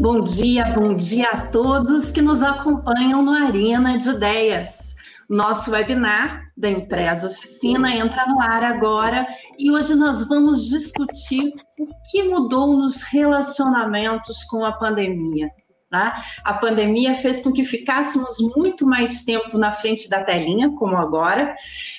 [0.00, 4.94] Bom dia, bom dia a todos que nos acompanham no Arena de Ideias.
[5.28, 9.26] Nosso webinar da Empresa Oficina entra no ar agora
[9.58, 15.50] e hoje nós vamos discutir o que mudou nos relacionamentos com a pandemia.
[15.90, 16.22] Tá?
[16.44, 21.56] A pandemia fez com que ficássemos muito mais tempo na frente da telinha, como agora,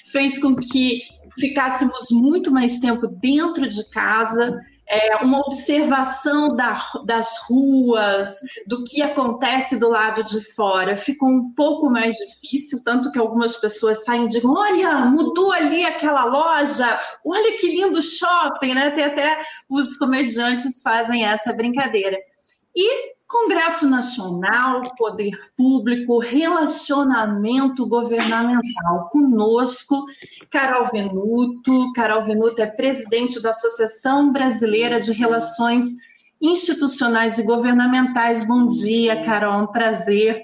[0.10, 1.02] fez com que
[1.38, 4.58] ficássemos muito mais tempo dentro de casa,
[4.90, 6.76] é, uma observação da,
[7.06, 13.12] das ruas, do que acontece do lado de fora, ficou um pouco mais difícil, tanto
[13.12, 18.74] que algumas pessoas saem e digam: olha, mudou ali aquela loja, olha que lindo shopping,
[18.74, 18.90] né?
[18.90, 19.40] Tem até
[19.70, 22.18] os comediantes fazem essa brincadeira.
[22.76, 29.08] E Congresso Nacional, Poder Público, Relacionamento Governamental.
[29.12, 30.08] Conosco,
[30.50, 31.94] Carol Venuto.
[31.94, 35.96] Carol Venuto é presidente da Associação Brasileira de Relações
[36.42, 38.48] Institucionais e Governamentais.
[38.48, 40.42] Bom dia, Carol, um prazer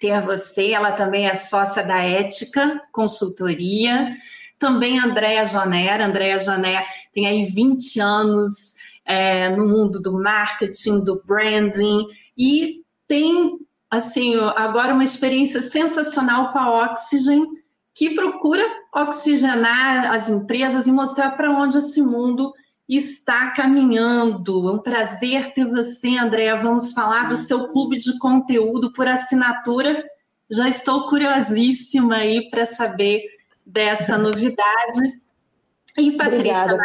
[0.00, 0.70] ter você.
[0.70, 4.16] Ela também é sócia da Ética Consultoria.
[4.58, 6.02] Também Andréa Jané.
[6.02, 12.06] Andréa Jané tem aí 20 anos é, no mundo do marketing, do branding,
[12.36, 13.58] e tem,
[13.90, 17.46] assim, agora uma experiência sensacional com a Oxygen,
[17.94, 22.52] que procura oxigenar as empresas e mostrar para onde esse mundo
[22.88, 24.68] está caminhando.
[24.68, 26.56] É um prazer ter você, Andréa.
[26.56, 30.04] Vamos falar do seu clube de conteúdo por assinatura.
[30.50, 33.22] Já estou curiosíssima aí para saber
[33.64, 35.20] dessa novidade.
[35.96, 36.78] E Patrícia Obrigada,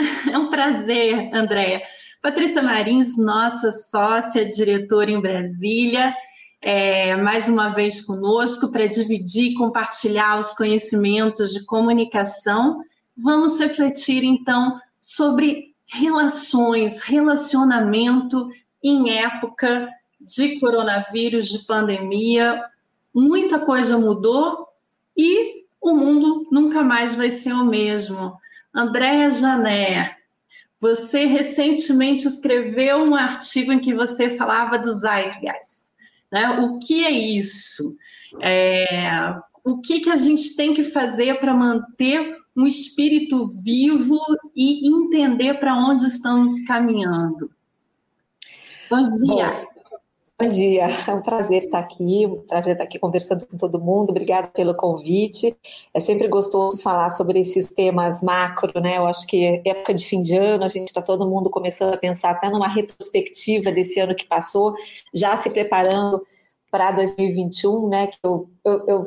[0.30, 1.82] é um prazer, Andréia.
[2.22, 6.14] Patrícia Marins, nossa sócia, diretora em Brasília,
[6.60, 12.82] é, mais uma vez conosco para dividir e compartilhar os conhecimentos de comunicação.
[13.16, 18.50] Vamos refletir então sobre relações, relacionamento
[18.84, 19.88] em época
[20.20, 22.62] de coronavírus, de pandemia.
[23.14, 24.68] Muita coisa mudou
[25.16, 28.38] e o mundo nunca mais vai ser o mesmo.
[28.74, 30.16] Andréa Jané,
[30.80, 35.90] você recentemente escreveu um artigo em que você falava do Zeitgeist.
[36.32, 36.48] Né?
[36.60, 37.96] O que é isso?
[38.40, 44.18] É, o que, que a gente tem que fazer para manter um espírito vivo
[44.54, 47.50] e entender para onde estamos caminhando?
[48.88, 49.26] Bom dia.
[49.26, 49.69] Bom,
[50.40, 54.08] Bom dia, é um prazer estar aqui, um prazer estar aqui conversando com todo mundo.
[54.08, 55.54] Obrigada pelo convite.
[55.92, 58.96] É sempre gostoso falar sobre esses temas macro, né?
[58.96, 61.98] Eu acho que época de fim de ano, a gente está todo mundo começando a
[61.98, 64.72] pensar até numa retrospectiva desse ano que passou,
[65.12, 66.22] já se preparando
[66.70, 68.06] para 2021, né?
[68.06, 69.02] Que eu, eu, eu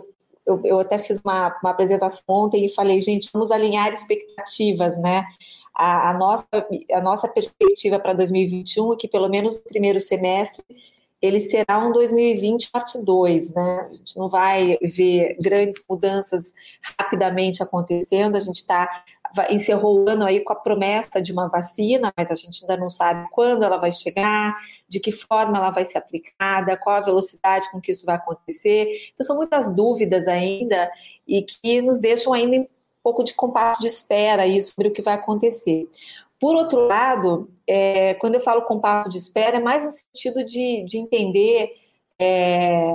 [0.45, 5.25] eu, eu, até fiz uma, uma, apresentação ontem e falei, gente, vamos alinhar expectativas, né?
[5.73, 6.45] A, a nossa,
[6.91, 10.61] a nossa perspectiva para 2021 é que, pelo menos no primeiro semestre,
[11.23, 13.87] ele será um 2020 parte 2, né?
[13.89, 16.53] A gente não vai ver grandes mudanças
[16.99, 19.05] rapidamente acontecendo, a gente está
[19.49, 22.89] encerrou o ano aí com a promessa de uma vacina, mas a gente ainda não
[22.89, 24.53] sabe quando ela vai chegar,
[24.87, 28.85] de que forma ela vai ser aplicada, qual a velocidade com que isso vai acontecer.
[29.13, 30.91] Então são muitas dúvidas ainda
[31.27, 32.67] e que nos deixam ainda um
[33.01, 35.89] pouco de compasso de espera aí sobre o que vai acontecer.
[36.43, 40.83] Por outro lado, é, quando eu falo compasso de espera, é mais no sentido de,
[40.83, 41.71] de entender
[42.19, 42.93] é,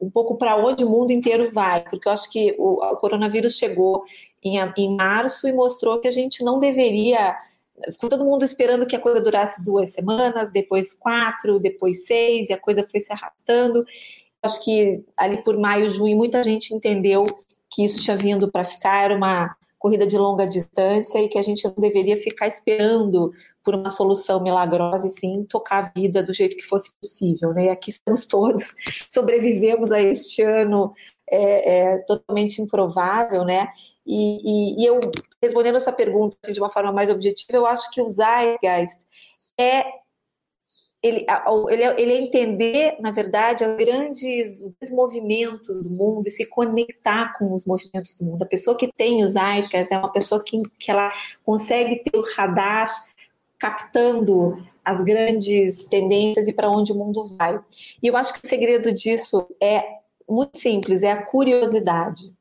[0.00, 3.58] um pouco para onde o mundo inteiro vai, porque eu acho que o, o coronavírus
[3.58, 4.02] chegou
[4.42, 7.36] em, em, março e mostrou que a gente não deveria.
[7.92, 12.54] Ficou todo mundo esperando que a coisa durasse duas semanas, depois quatro, depois seis, e
[12.54, 13.84] a coisa foi se arrastando.
[14.42, 17.26] Acho que ali por maio, junho, muita gente entendeu
[17.68, 19.54] que isso tinha vindo para ficar, era uma
[19.86, 23.32] corrida de longa distância e que a gente não deveria ficar esperando
[23.62, 27.66] por uma solução milagrosa e sim tocar a vida do jeito que fosse possível, né?
[27.66, 28.74] E aqui estamos todos,
[29.08, 30.92] sobrevivemos a este ano
[31.30, 33.68] é, é, totalmente improvável, né?
[34.04, 34.98] E, e, e, eu,
[35.40, 39.06] respondendo a sua pergunta assim, de uma forma mais objetiva, eu acho que o Zeitgeist
[39.56, 39.84] é
[41.02, 41.24] ele,
[41.70, 47.52] ele, ele é entender, na verdade, os grandes movimentos do mundo e se conectar com
[47.52, 48.42] os movimentos do mundo.
[48.42, 51.10] A pessoa que tem os Zeitgeist é uma pessoa que, que ela
[51.44, 52.92] consegue ter o radar
[53.58, 57.58] captando as grandes tendências e para onde o mundo vai.
[58.02, 59.84] E eu acho que o segredo disso é
[60.28, 62.35] muito simples, é a curiosidade.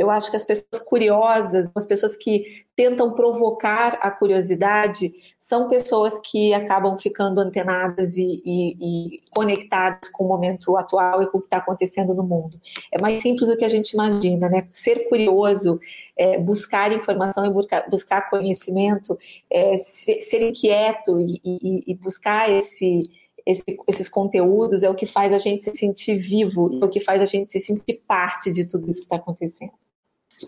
[0.00, 6.18] Eu acho que as pessoas curiosas, as pessoas que tentam provocar a curiosidade, são pessoas
[6.18, 11.40] que acabam ficando antenadas e, e, e conectadas com o momento atual e com o
[11.40, 12.58] que está acontecendo no mundo.
[12.90, 14.66] É mais simples do que a gente imagina, né?
[14.72, 15.78] Ser curioso,
[16.16, 19.18] é, buscar informação e buscar, conhecimento,
[19.50, 23.02] é, ser, ser, inquieto e, e buscar esse
[23.46, 27.00] esse, esses conteúdos é o que faz a gente se sentir vivo, é o que
[27.00, 29.72] faz a gente se sentir parte de tudo isso que está acontecendo.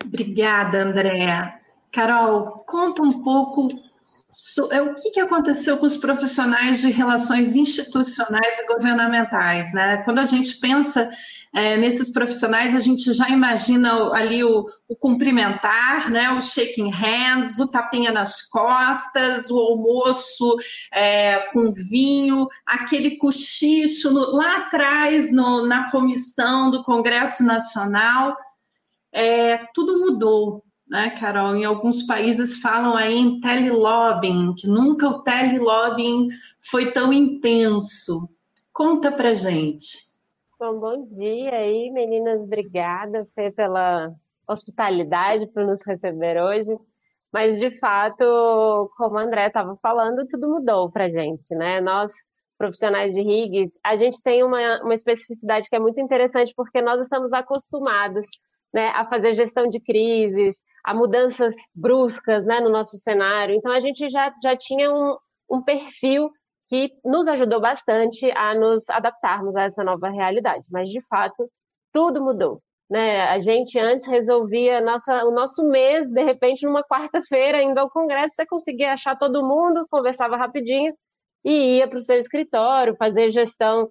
[0.03, 1.59] Obrigada, Andréa.
[1.91, 3.69] Carol, conta um pouco
[4.71, 9.97] é, o que, que aconteceu com os profissionais de relações institucionais e governamentais, né?
[9.97, 11.11] Quando a gente pensa
[11.53, 16.31] é, nesses profissionais, a gente já imagina ali o, o, cumprimentar, né?
[16.31, 20.57] O shaking hands, o tapinha nas costas, o almoço
[20.91, 28.35] é, com vinho, aquele cochicho no, lá atrás no, na comissão do Congresso Nacional.
[29.13, 30.63] É, tudo mudou
[30.93, 31.55] né, Carol?
[31.55, 36.27] Em alguns países falam aí em telelobbying, que nunca o telelobbying
[36.69, 38.29] foi tão intenso.
[38.71, 39.97] Conta pra gente.
[40.59, 42.41] Bom, bom dia aí, meninas.
[42.41, 44.13] Obrigada Fê, pela
[44.47, 46.77] hospitalidade por nos receber hoje.
[47.31, 51.81] Mas, de fato, como a André estava falando, tudo mudou para gente, né?
[51.81, 52.13] Nós,
[52.55, 57.01] profissionais de RIGs, a gente tem uma, uma especificidade que é muito interessante porque nós
[57.01, 58.27] estamos acostumados
[58.73, 63.55] né, a fazer gestão de crises, a mudanças bruscas né, no nosso cenário.
[63.55, 65.15] Então, a gente já, já tinha um,
[65.49, 66.29] um perfil
[66.69, 70.65] que nos ajudou bastante a nos adaptarmos a essa nova realidade.
[70.71, 71.49] Mas, de fato,
[71.93, 72.61] tudo mudou.
[72.89, 73.21] Né?
[73.21, 78.35] A gente antes resolvia nossa, o nosso mês, de repente, numa quarta-feira, indo ao Congresso,
[78.35, 80.93] você conseguia achar todo mundo, conversava rapidinho
[81.45, 83.89] e ia para o seu escritório fazer gestão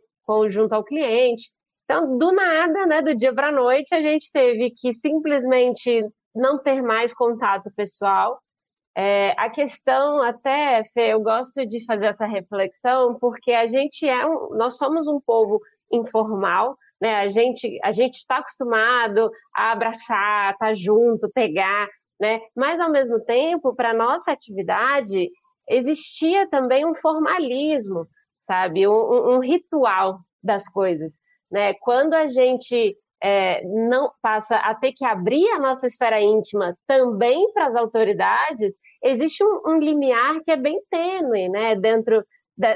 [0.48, 1.50] junto ao cliente.
[1.92, 6.02] Então, do nada, né, do dia para a noite, a gente teve que simplesmente
[6.34, 8.40] não ter mais contato pessoal.
[8.96, 14.26] É, a questão até, Fê, eu gosto de fazer essa reflexão porque a gente é
[14.26, 15.60] um, nós somos um povo
[15.92, 17.16] informal, né?
[17.16, 22.40] A gente a gente está acostumado a abraçar, estar tá junto, pegar, né?
[22.56, 25.28] Mas ao mesmo tempo, para nossa atividade
[25.68, 28.06] existia também um formalismo,
[28.40, 31.18] sabe, um, um ritual das coisas,
[31.52, 31.74] né?
[31.74, 37.52] Quando a gente é, não passa a ter que abrir a nossa esfera íntima também
[37.52, 42.24] para as autoridades, existe um, um, limiar que é bem tênue, né, dentro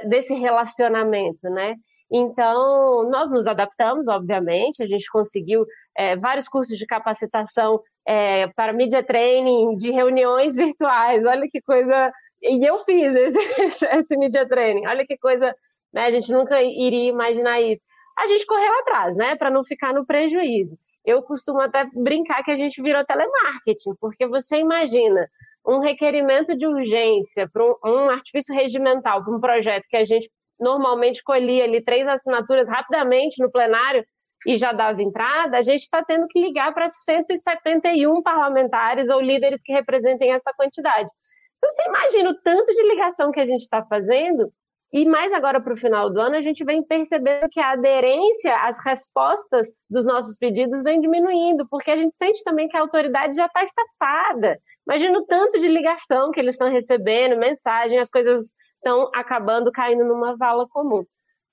[0.08, 1.74] desse relacionamento, né?
[2.10, 8.72] Então, nós nos adaptamos, obviamente, a gente conseguiu é, vários cursos de capacitação é, para
[8.72, 12.12] media training, de reuniões virtuais, olha que coisa.
[12.42, 15.54] E eu fiz esse, esse media training, olha que coisa,
[15.92, 16.06] né?
[16.06, 17.84] A gente nunca iria imaginar isso
[18.18, 20.76] a gente correu atrás, né, para não ficar no prejuízo.
[21.04, 25.28] Eu costumo até brincar que a gente virou telemarketing, porque você imagina
[25.64, 30.28] um requerimento de urgência para um, artifício regimental, para um projeto que a gente
[30.58, 34.04] normalmente colhia ali três assinaturas rapidamente no plenário
[34.46, 39.60] e já dava entrada, a gente está tendo que ligar para 171 parlamentares ou líderes
[39.62, 41.10] que representem essa quantidade.
[41.58, 44.52] Então, você imagina o tanto de ligação que a gente está fazendo
[44.92, 48.56] e mais agora para o final do ano, a gente vem percebendo que a aderência
[48.62, 53.36] às respostas dos nossos pedidos vem diminuindo, porque a gente sente também que a autoridade
[53.36, 54.58] já está estafada.
[54.88, 60.04] Imagina o tanto de ligação que eles estão recebendo, mensagem, as coisas estão acabando caindo
[60.04, 61.04] numa vala comum.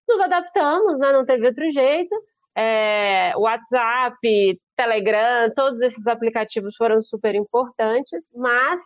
[0.08, 1.12] Nos adaptamos, né?
[1.12, 2.16] não teve outro jeito.
[2.56, 8.80] É, WhatsApp, Telegram, todos esses aplicativos foram super importantes, mas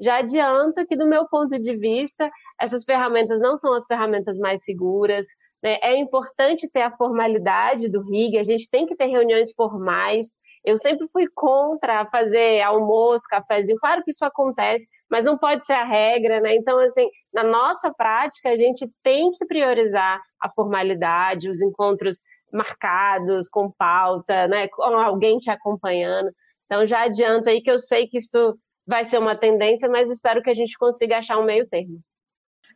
[0.00, 4.64] já adianto que, do meu ponto de vista, essas ferramentas não são as ferramentas mais
[4.64, 5.26] seguras.
[5.62, 5.78] Né?
[5.82, 10.34] É importante ter a formalidade do RIG, a gente tem que ter reuniões formais.
[10.64, 13.78] Eu sempre fui contra fazer almoço, cafezinho.
[13.78, 16.54] Claro que isso acontece, mas não pode ser a regra, né?
[16.54, 22.18] Então, assim, na nossa prática, a gente tem que priorizar a formalidade, os encontros
[22.52, 24.68] marcados, com pauta, né?
[24.68, 26.30] Com alguém te acompanhando.
[26.66, 28.56] Então, já adianto aí que eu sei que isso
[28.90, 32.00] vai ser uma tendência, mas espero que a gente consiga achar um meio termo.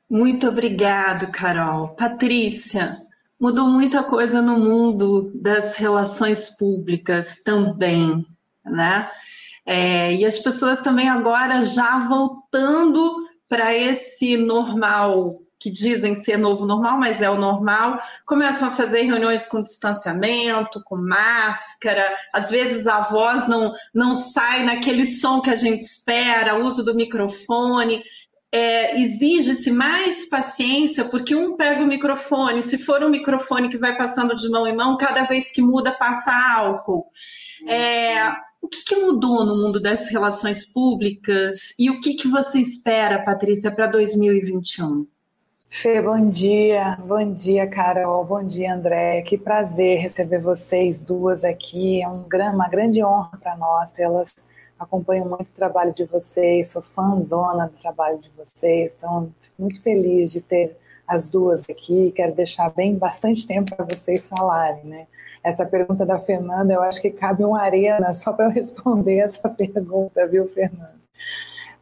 [0.08, 1.88] Muito obrigado, Carol.
[1.88, 2.98] Patrícia,
[3.38, 8.24] mudou muita coisa no mundo das relações públicas também,
[8.64, 9.10] né?
[9.66, 16.66] É, e as pessoas também agora já voltando para esse normal que dizem ser novo
[16.66, 22.86] normal, mas é o normal, começam a fazer reuniões com distanciamento, com máscara, às vezes
[22.86, 28.02] a voz não, não sai naquele som que a gente espera, uso do microfone.
[28.52, 33.96] É, exige-se mais paciência, porque um pega o microfone, se for um microfone que vai
[33.96, 37.06] passando de mão em mão, cada vez que muda passa álcool.
[37.66, 38.30] É,
[38.62, 43.24] O que, que mudou no mundo das relações públicas e o que, que você espera,
[43.24, 45.06] Patrícia, para 2021?
[45.76, 46.96] Fê, bom dia.
[47.04, 48.24] Bom dia, Carol.
[48.24, 49.22] Bom dia, André.
[49.22, 52.00] Que prazer receber vocês duas aqui.
[52.00, 53.98] É um, uma grande honra para nós.
[53.98, 54.46] Elas
[54.78, 60.30] acompanham muito o trabalho de vocês, sou fãzona do trabalho de vocês, então muito feliz
[60.30, 60.76] de ter
[61.08, 62.12] as duas aqui.
[62.14, 65.08] Quero deixar bem bastante tempo para vocês falarem, né?
[65.42, 69.48] Essa pergunta da Fernanda, eu acho que cabe uma arena só para eu responder essa
[69.48, 70.94] pergunta, viu, Fernanda?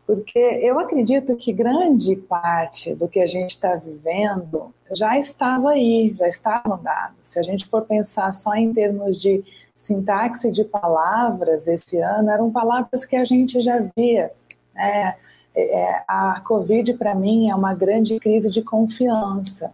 [0.06, 6.14] Porque eu acredito que grande parte do que a gente está vivendo já estava aí,
[6.18, 7.14] já estava dado.
[7.22, 9.44] Se a gente for pensar só em termos de
[9.74, 14.32] sintaxe de palavras esse ano, eram palavras que a gente já via.
[14.74, 15.14] Né?
[15.54, 19.72] É, a Covid, para mim, é uma grande crise de confiança.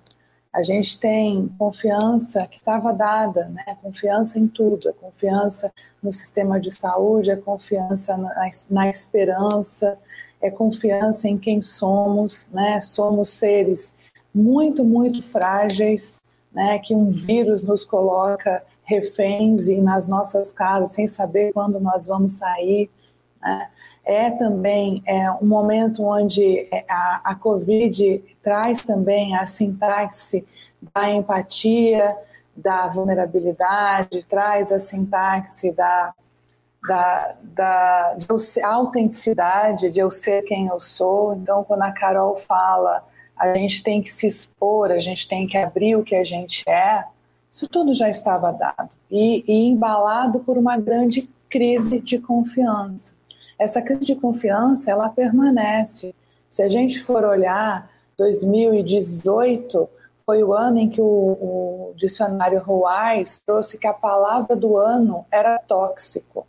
[0.59, 3.79] A gente tem confiança que estava dada, né?
[3.81, 5.73] confiança em tudo, a confiança
[6.03, 9.97] no sistema de saúde, a confiança na, na esperança,
[10.41, 12.81] é confiança em quem somos, né?
[12.81, 13.97] somos seres
[14.35, 16.81] muito, muito frágeis, né?
[16.81, 22.33] que um vírus nos coloca reféns e nas nossas casas sem saber quando nós vamos
[22.33, 22.91] sair.
[23.41, 23.71] Né?
[24.09, 30.49] É também é, um momento onde é, a, a Covid traz também a sintaxe
[30.95, 32.17] da empatia,
[32.57, 36.15] da vulnerabilidade, traz a sintaxe da,
[36.88, 41.35] da, da de autenticidade, de eu ser quem eu sou.
[41.35, 45.57] Então, quando a Carol fala a gente tem que se expor, a gente tem que
[45.57, 47.05] abrir o que a gente é,
[47.49, 53.18] isso tudo já estava dado e, e embalado por uma grande crise de confiança
[53.59, 56.15] essa crise de confiança ela permanece.
[56.49, 59.88] Se a gente for olhar 2018
[60.25, 65.25] foi o ano em que o, o dicionário Ruais trouxe que a palavra do ano
[65.31, 66.47] era tóxico.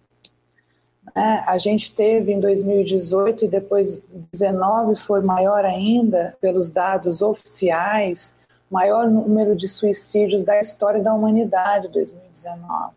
[1.15, 3.97] É, a gente teve em 2018 e depois
[4.33, 8.37] 2019 foi maior ainda, pelos dados oficiais,
[8.69, 12.93] maior número de suicídios da história da humanidade 2019.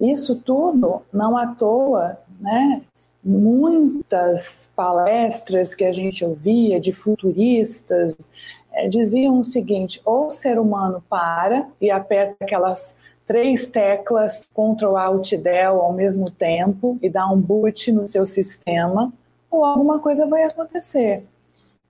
[0.00, 2.82] Isso tudo não à toa, né?
[3.24, 8.28] Muitas palestras que a gente ouvia de futuristas
[8.72, 14.96] é, diziam o seguinte: ou o ser humano para e aperta aquelas três teclas Ctrl
[14.96, 19.12] Alt Del ao mesmo tempo e dá um boot no seu sistema,
[19.50, 21.24] ou alguma coisa vai acontecer.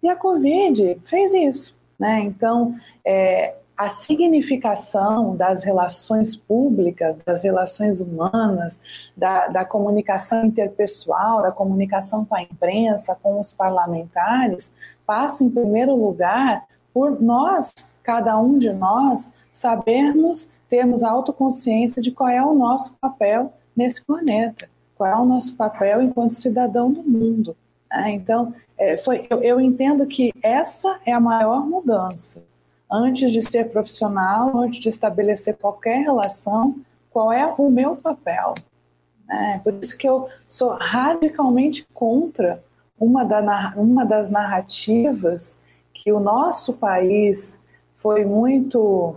[0.02, 1.80] E a Covid fez isso.
[1.98, 2.20] Né?
[2.20, 2.74] Então,
[3.04, 8.80] é, a significação das relações públicas, das relações humanas,
[9.16, 15.96] da, da, comunicação interpessoal, da comunicação com a imprensa, com os parlamentares, passa em primeiro
[15.96, 22.96] lugar por nós, cada um de nós, sabermos, termos autoconsciência de qual é o nosso
[23.00, 27.56] papel nesse planeta, qual é o nosso papel enquanto cidadão do mundo.
[27.90, 28.12] Né?
[28.12, 32.51] Então, é, foi, eu, eu entendo que essa é a maior mudança
[32.92, 36.76] antes de ser profissional, antes de estabelecer qualquer relação,
[37.10, 38.54] qual é o meu papel.
[39.30, 42.62] É, por isso que eu sou radicalmente contra
[43.00, 45.58] uma, da, uma das narrativas
[45.94, 47.62] que o nosso país
[47.94, 49.14] foi muito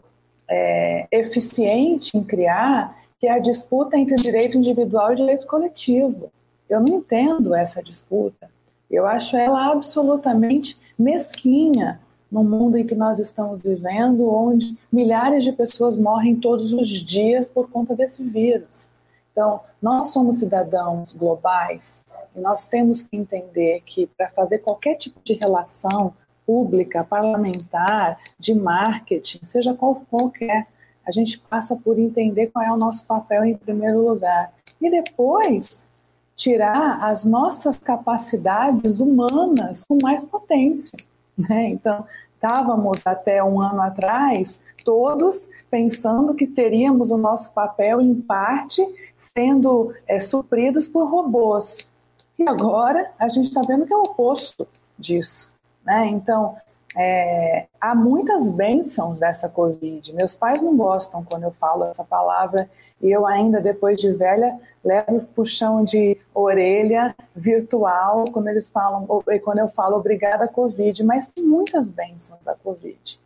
[0.48, 6.32] é, eficiente em criar, que é a disputa entre direito individual e direito coletivo.
[6.70, 8.50] Eu não entendo essa disputa.
[8.90, 12.00] Eu acho ela absolutamente mesquinha,
[12.36, 17.48] no mundo em que nós estamos vivendo, onde milhares de pessoas morrem todos os dias
[17.48, 18.90] por conta desse vírus.
[19.32, 25.18] Então, nós somos cidadãos globais e nós temos que entender que para fazer qualquer tipo
[25.24, 26.14] de relação
[26.46, 30.68] pública, parlamentar, de marketing, seja qual qualquer,
[31.08, 34.52] a gente passa por entender qual é o nosso papel em primeiro lugar
[34.82, 35.88] e depois
[36.36, 41.00] tirar as nossas capacidades humanas com mais potência.
[41.38, 41.70] Né?
[41.70, 42.06] Então,
[42.46, 48.86] estávamos até um ano atrás todos pensando que teríamos o nosso papel, em parte,
[49.16, 51.90] sendo é, supridos por robôs.
[52.38, 55.52] E agora a gente está vendo que é o oposto disso.
[55.84, 56.08] Né?
[56.08, 56.56] Então,
[56.96, 60.14] é, há muitas bênçãos dessa Covid.
[60.14, 62.70] Meus pais não gostam quando eu falo essa palavra
[63.02, 69.06] e eu ainda, depois de velha, levo puxão de orelha virtual quando eles falam,
[69.44, 73.20] quando eu falo obrigada Covid, mas tem muitas bênçãos da Covid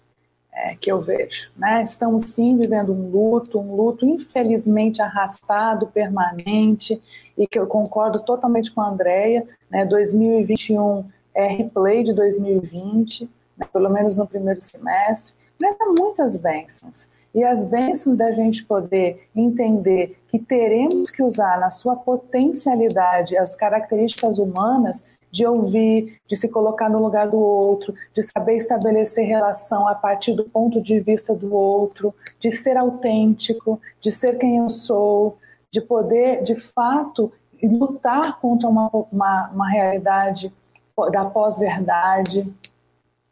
[0.60, 1.52] é, que eu vejo.
[1.56, 1.82] Né?
[1.82, 7.02] Estamos sim vivendo um luto, um luto infelizmente arrastado, permanente,
[7.38, 9.86] e que eu concordo totalmente com a Andrea, né?
[9.86, 13.66] 2021 é replay de 2020, né?
[13.72, 17.10] pelo menos no primeiro semestre, mas há muitas bênçãos.
[17.34, 23.56] E as bênçãos da gente poder entender que teremos que usar na sua potencialidade as
[23.56, 29.88] características humanas de ouvir, de se colocar no lugar do outro, de saber estabelecer relação
[29.88, 34.70] a partir do ponto de vista do outro, de ser autêntico, de ser quem eu
[34.70, 35.38] sou,
[35.72, 37.32] de poder, de fato,
[37.62, 40.52] lutar contra uma, uma, uma realidade
[41.12, 42.52] da pós-verdade,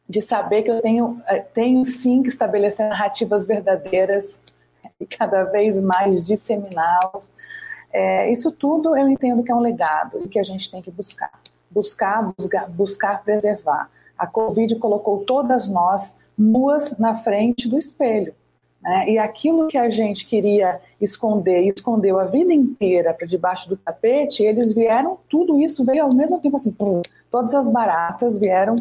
[0.09, 4.43] de saber que eu tenho, eh, tenho sim que estabelecer narrativas verdadeiras
[4.99, 7.33] e cada vez mais disseminá-las.
[7.91, 10.91] É, isso tudo eu entendo que é um legado e que a gente tem que
[10.91, 11.31] buscar.
[11.69, 13.89] Buscar, buscar, buscar preservar.
[14.17, 18.33] A Covid colocou todas nós nuas na frente do espelho.
[18.81, 19.11] Né?
[19.11, 24.43] E aquilo que a gente queria esconder escondeu a vida inteira para debaixo do tapete,
[24.43, 28.75] eles vieram, tudo isso veio ao mesmo tempo assim, pum, todas as baratas vieram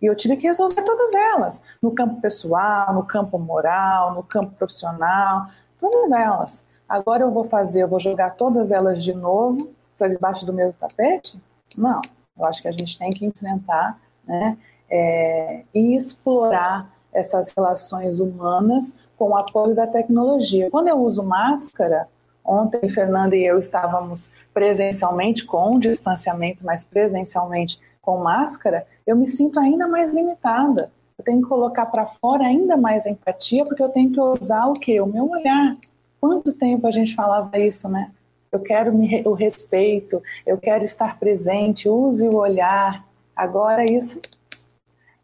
[0.00, 4.52] e eu tive que resolver todas elas, no campo pessoal, no campo moral, no campo
[4.52, 5.48] profissional,
[5.80, 6.66] todas elas.
[6.88, 10.78] Agora eu vou fazer, eu vou jogar todas elas de novo para debaixo do mesmo
[10.80, 11.40] tapete?
[11.76, 12.00] Não,
[12.38, 14.56] eu acho que a gente tem que enfrentar né,
[14.88, 20.70] é, e explorar essas relações humanas com o apoio da tecnologia.
[20.70, 22.08] Quando eu uso máscara,
[22.44, 29.58] ontem Fernanda e eu estávamos presencialmente com distanciamento, mas presencialmente com máscara, eu me sinto
[29.58, 30.92] ainda mais limitada.
[31.18, 34.74] Eu tenho que colocar para fora ainda mais empatia, porque eu tenho que usar o
[34.74, 35.00] quê?
[35.00, 35.78] O meu olhar.
[36.20, 38.10] Quanto tempo a gente falava isso, né?
[38.52, 43.02] Eu quero me, o respeito, eu quero estar presente, use o olhar.
[43.34, 44.20] Agora isso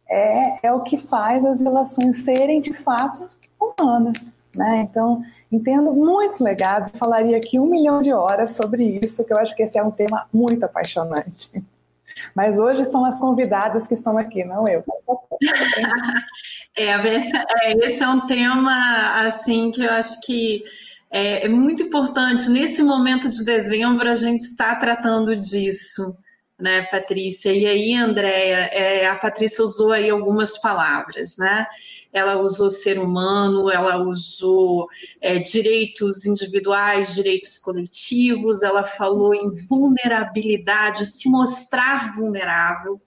[0.09, 3.29] é, é o que faz as relações serem de fato
[3.61, 4.35] humanas.
[4.57, 4.87] Né?
[4.89, 5.23] Então,
[5.53, 9.63] entendo muitos legados, falaria aqui um milhão de horas sobre isso, que eu acho que
[9.63, 11.63] esse é um tema muito apaixonante.
[12.35, 14.85] Mas hoje são as convidadas que estão aqui, não eu.
[16.77, 20.63] é, esse, é, esse é um tema assim que eu acho que
[21.11, 22.49] é, é muito importante.
[22.51, 26.17] Nesse momento de dezembro, a gente está tratando disso
[26.59, 27.53] né, Patrícia?
[27.53, 31.67] E aí, Andréia, é, a Patrícia usou aí algumas palavras, né?
[32.15, 34.89] Ela usou ser humano, ela usou
[35.21, 43.01] é, direitos individuais, direitos coletivos, ela falou em vulnerabilidade, se mostrar vulnerável.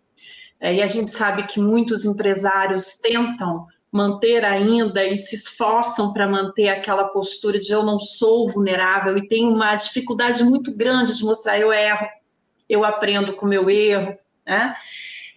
[0.59, 6.27] É, e a gente sabe que muitos empresários tentam manter ainda e se esforçam para
[6.27, 11.23] manter aquela postura de eu não sou vulnerável e tem uma dificuldade muito grande de
[11.23, 12.05] mostrar eu erro,
[12.67, 14.75] eu aprendo com meu erro, né?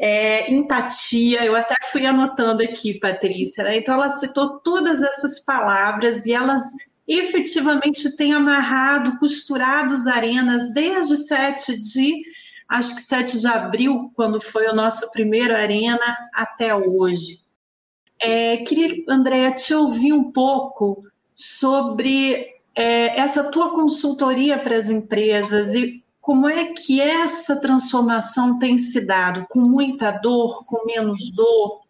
[0.02, 3.76] É, empatia, eu até fui anotando aqui, Patrícia, né?
[3.76, 6.62] Então ela citou todas essas palavras e elas
[7.06, 12.22] efetivamente têm amarrado, costurado as arenas desde 7 de,
[12.66, 17.40] acho que 7 de abril, quando foi o nosso primeiro arena, até hoje.
[18.22, 21.02] É, queria, Andréa, te ouvir um pouco
[21.34, 28.76] sobre é, essa tua consultoria para as empresas e como é que essa transformação tem
[28.76, 29.46] se dado?
[29.48, 31.80] Com muita dor, com menos dor?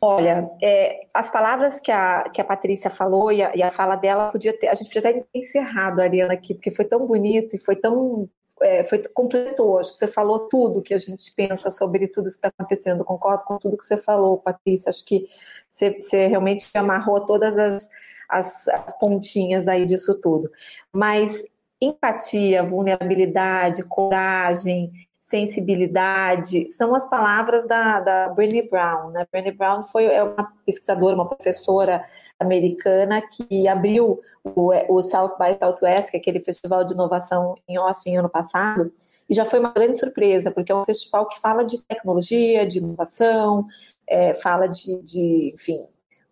[0.00, 3.96] Olha, é, as palavras que a, que a Patrícia falou e a, e a fala
[3.96, 7.04] dela, podia ter, a gente podia até ter encerrado a Ariana aqui, porque foi tão
[7.04, 8.28] bonito e foi tão.
[8.60, 12.40] É, foi, completou, acho que você falou tudo que a gente pensa sobre tudo isso
[12.40, 13.04] que está acontecendo.
[13.04, 14.90] Concordo com tudo que você falou, Patrícia.
[14.90, 15.26] Acho que
[15.70, 17.88] você, você realmente amarrou todas as,
[18.28, 20.50] as, as pontinhas aí disso tudo.
[20.92, 21.44] Mas
[21.80, 29.10] empatia, vulnerabilidade, coragem, sensibilidade, são as palavras da, da Brené Brown.
[29.10, 29.26] Né?
[29.30, 32.02] Brené Brown foi é uma pesquisadora, uma professora
[32.40, 37.76] americana que abriu o, o South by Southwest, que é aquele festival de inovação em
[37.76, 38.90] Austin ano passado,
[39.28, 42.78] e já foi uma grande surpresa, porque é um festival que fala de tecnologia, de
[42.78, 43.66] inovação,
[44.06, 45.86] é, fala de, de, enfim,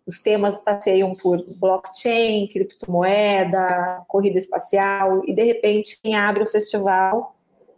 [0.07, 7.35] os temas passeiam por blockchain, criptomoeda, corrida espacial, e de repente quem abre o festival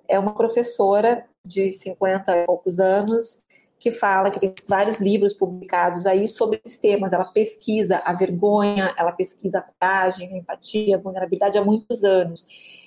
[0.08, 3.44] é uma professora de 50 e poucos anos
[3.80, 7.14] que fala que tem vários livros publicados aí sobre esses temas.
[7.14, 12.46] Ela pesquisa a vergonha, ela pesquisa a coragem, a empatia, a vulnerabilidade há muitos anos.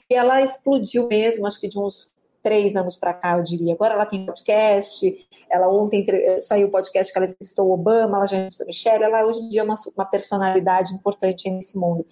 [0.08, 2.11] E ela explodiu mesmo, acho que de uns
[2.42, 3.72] três anos para cá, eu diria.
[3.72, 6.04] Agora ela tem podcast, ela ontem
[6.40, 9.48] saiu o podcast que ela entrevistou o Obama, ela já entrevistou Michelle, ela hoje em
[9.48, 12.04] dia é uma, uma personalidade importante nesse mundo.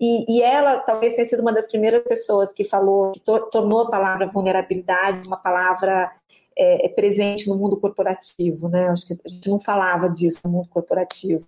[0.00, 3.82] E, e, ela talvez tenha sido uma das primeiras pessoas que falou, que to, tornou
[3.82, 6.10] a palavra vulnerabilidade uma palavra
[6.56, 8.88] é, é, presente no mundo corporativo, né?
[8.88, 11.46] Acho que a gente não falava disso no mundo corporativo.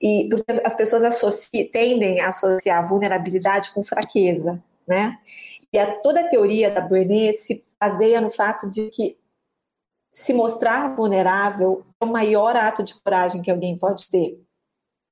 [0.00, 5.16] E porque as pessoas associa, tendem a associar vulnerabilidade com fraqueza, né?
[5.76, 9.18] E a, toda a teoria da Brené se baseia no fato de que
[10.10, 14.42] se mostrar vulnerável é o maior ato de coragem que alguém pode ter.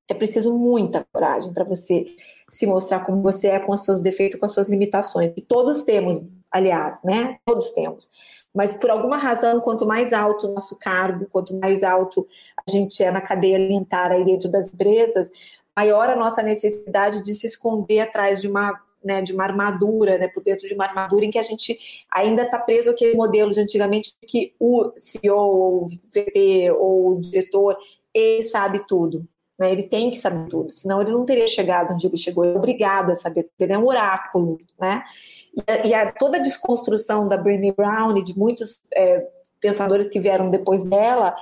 [0.08, 2.06] É preciso muita coragem para você
[2.48, 5.34] se mostrar como você é, com os seus defeitos, com as suas limitações.
[5.36, 6.18] E todos temos,
[6.50, 7.36] aliás, né?
[7.44, 8.08] Todos temos.
[8.54, 12.26] Mas por alguma razão, quanto mais alto o nosso cargo, quanto mais alto
[12.66, 15.30] a gente é na cadeia alimentar aí dentro das empresas,
[15.76, 20.28] maior a nossa necessidade de se esconder atrás de uma né, de uma armadura, né,
[20.28, 21.78] por dentro de uma armadura em que a gente
[22.10, 27.76] ainda está preso àquele modelo de antigamente que o CEO, ou VP, ou o diretor,
[28.12, 29.26] ele sabe tudo.
[29.56, 32.44] Né, ele tem que saber tudo, senão ele não teria chegado onde ele chegou.
[32.44, 34.58] Ele é obrigado a saber tudo, ele é um oráculo.
[34.80, 35.04] Né?
[35.54, 39.28] E, e a, toda a desconstrução da Brené Brown e de muitos é,
[39.60, 41.36] pensadores que vieram depois dela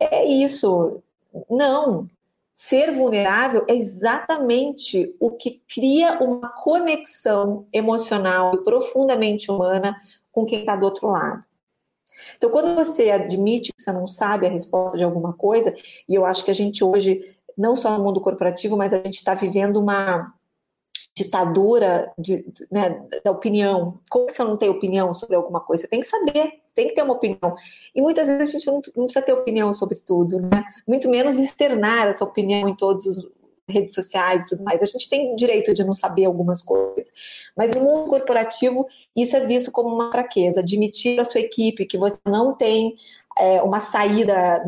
[0.00, 1.02] é isso.
[1.50, 2.08] Não,
[2.60, 9.94] Ser vulnerável é exatamente o que cria uma conexão emocional e profundamente humana
[10.32, 11.46] com quem está do outro lado.
[12.36, 15.72] Então, quando você admite que você não sabe a resposta de alguma coisa,
[16.08, 17.20] e eu acho que a gente hoje,
[17.56, 20.34] não só no mundo corporativo, mas a gente está vivendo uma
[21.18, 23.98] ditadura de, né, da opinião.
[24.08, 25.82] Como você não tem opinião sobre alguma coisa?
[25.82, 27.54] Você tem que saber, tem que ter uma opinião.
[27.94, 30.64] E muitas vezes a gente não, não precisa ter opinião sobre tudo, né?
[30.86, 33.16] Muito menos externar essa opinião em todas as
[33.68, 34.80] redes sociais e tudo mais.
[34.80, 37.12] A gente tem direito de não saber algumas coisas.
[37.56, 40.60] Mas no mundo corporativo, isso é visto como uma fraqueza.
[40.60, 42.94] Admitir a sua equipe que você não tem
[43.38, 44.64] é, uma saída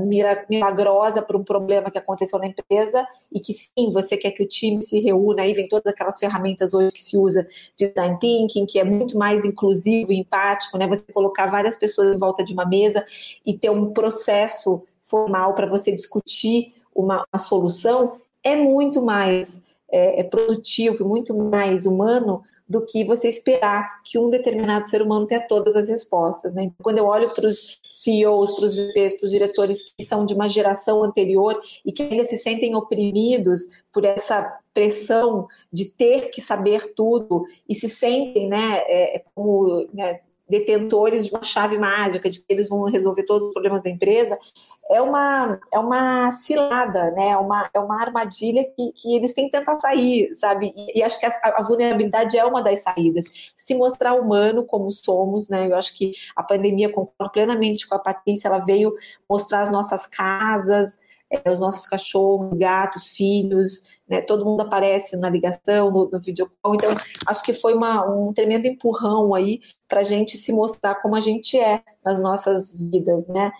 [0.48, 4.48] milagrosa para um problema que aconteceu na empresa e que sim, você quer que o
[4.48, 8.66] time se reúna, aí vem todas aquelas ferramentas hoje que se usa de design thinking,
[8.66, 10.86] que é muito mais inclusivo e empático, né?
[10.86, 13.04] Você colocar várias pessoas em volta de uma mesa
[13.44, 20.20] e ter um processo formal para você discutir uma, uma, solução é muito mais é,
[20.20, 25.44] é produtivo, muito mais humano do que você esperar que um determinado ser humano tenha
[25.44, 26.54] todas as respostas.
[26.54, 26.70] Né?
[26.80, 30.34] Quando eu olho para os CEOs, para os VPs, para os diretores que são de
[30.34, 36.40] uma geração anterior e que ainda se sentem oprimidos por essa pressão de ter que
[36.40, 42.40] saber tudo e se sentem né, é, como né, detentores de uma chave mágica, de
[42.40, 44.36] que eles vão resolver todos os problemas da empresa,
[44.90, 47.28] é uma, é uma cilada, né?
[47.28, 50.74] é, uma, é uma armadilha que, que eles têm que tentar sair, sabe?
[50.76, 53.26] E, e acho que a, a, vulnerabilidade é uma das saídas.
[53.56, 55.68] Se mostrar humano como somos, né?
[55.68, 58.92] Eu acho que a pandemia, concordo plenamente com a Patrícia, ela veio
[59.28, 60.98] mostrar as nossas casas,
[61.30, 66.74] é, os nossos cachorros, gatos, filhos, né, todo mundo aparece na ligação, no, no videocall,
[66.74, 66.90] então
[67.26, 71.20] acho que foi uma, um tremendo empurrão aí para a gente se mostrar como a
[71.20, 73.52] gente é nas nossas vidas, né?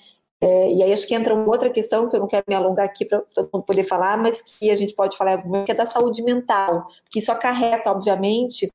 [0.42, 2.87] É, e aí acho que entra uma outra questão que eu não quero me alongar
[2.87, 5.85] aqui para todo mundo poder falar, mas que a gente pode falar que é da
[5.85, 8.72] saúde mental, que isso acarreta, obviamente,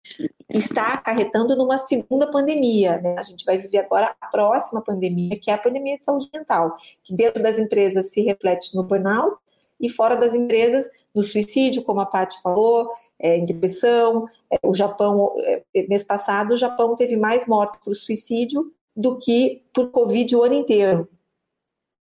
[0.50, 3.00] está acarretando numa segunda pandemia.
[3.02, 3.16] Né?
[3.18, 6.74] A gente vai viver agora a próxima pandemia, que é a pandemia de saúde mental,
[7.04, 9.38] que dentro das empresas se reflete no burnout
[9.80, 14.28] e fora das empresas no suicídio, como a Paty falou, é, em depressão.
[14.52, 19.64] É, o Japão, é, mês passado, o Japão teve mais mortes por suicídio do que
[19.74, 21.08] por Covid o ano inteiro.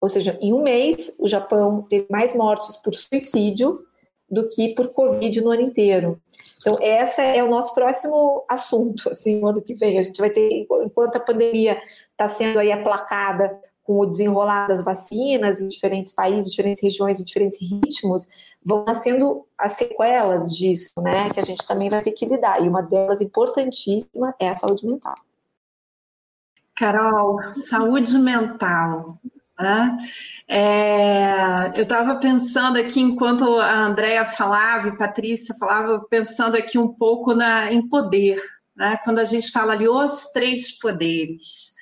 [0.00, 3.84] Ou seja, em um mês, o Japão teve mais mortes por suicídio
[4.28, 6.20] do que por Covid no ano inteiro.
[6.62, 9.98] Então, esse é o nosso próximo assunto, assim, no ano que vem.
[9.98, 10.48] A gente vai ter,
[10.84, 11.76] enquanto a pandemia
[12.12, 17.24] está sendo aí aplacada com o desenrolar das vacinas em diferentes países, diferentes regiões, em
[17.24, 18.28] diferentes ritmos,
[18.64, 22.62] vão nascendo as sequelas disso, né, que a gente também vai ter que lidar.
[22.62, 25.16] E uma delas importantíssima é a saúde mental.
[26.76, 29.18] Carol, saúde mental.
[29.60, 29.96] Né?
[30.48, 36.88] É, eu estava pensando aqui, enquanto a Andrea falava e Patrícia falava, pensando aqui um
[36.88, 38.42] pouco na, em poder,
[38.76, 38.98] né?
[39.04, 41.72] quando a gente fala ali os três poderes.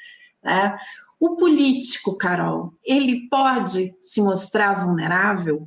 [0.43, 0.77] Né?
[1.19, 5.67] O político, Carol, ele pode se mostrar vulnerável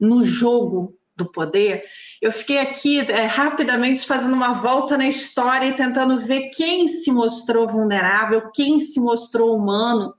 [0.00, 1.84] no jogo do poder?
[2.20, 7.10] Eu fiquei aqui é, rapidamente fazendo uma volta na história e tentando ver quem se
[7.10, 10.14] mostrou vulnerável, quem se mostrou humano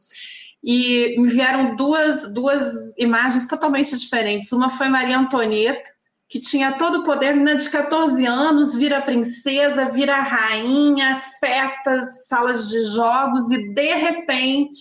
[0.70, 4.52] e me vieram duas, duas imagens totalmente diferentes.
[4.52, 5.90] Uma foi Maria Antonieta,
[6.28, 12.68] que tinha todo o poder, menina de 14 anos, vira princesa, vira rainha, festas, salas
[12.68, 14.78] de jogos, e de repente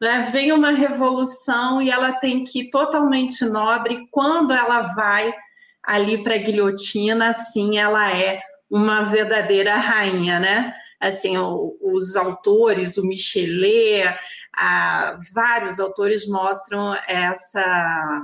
[0.00, 4.08] né, vem uma revolução e ela tem que ir totalmente nobre.
[4.10, 5.32] Quando ela vai
[5.84, 10.74] ali para a guilhotina, assim, ela é uma verdadeira rainha, né?
[11.00, 14.18] Assim, os autores, o Michelet,
[14.56, 18.22] ah, vários autores mostram essa,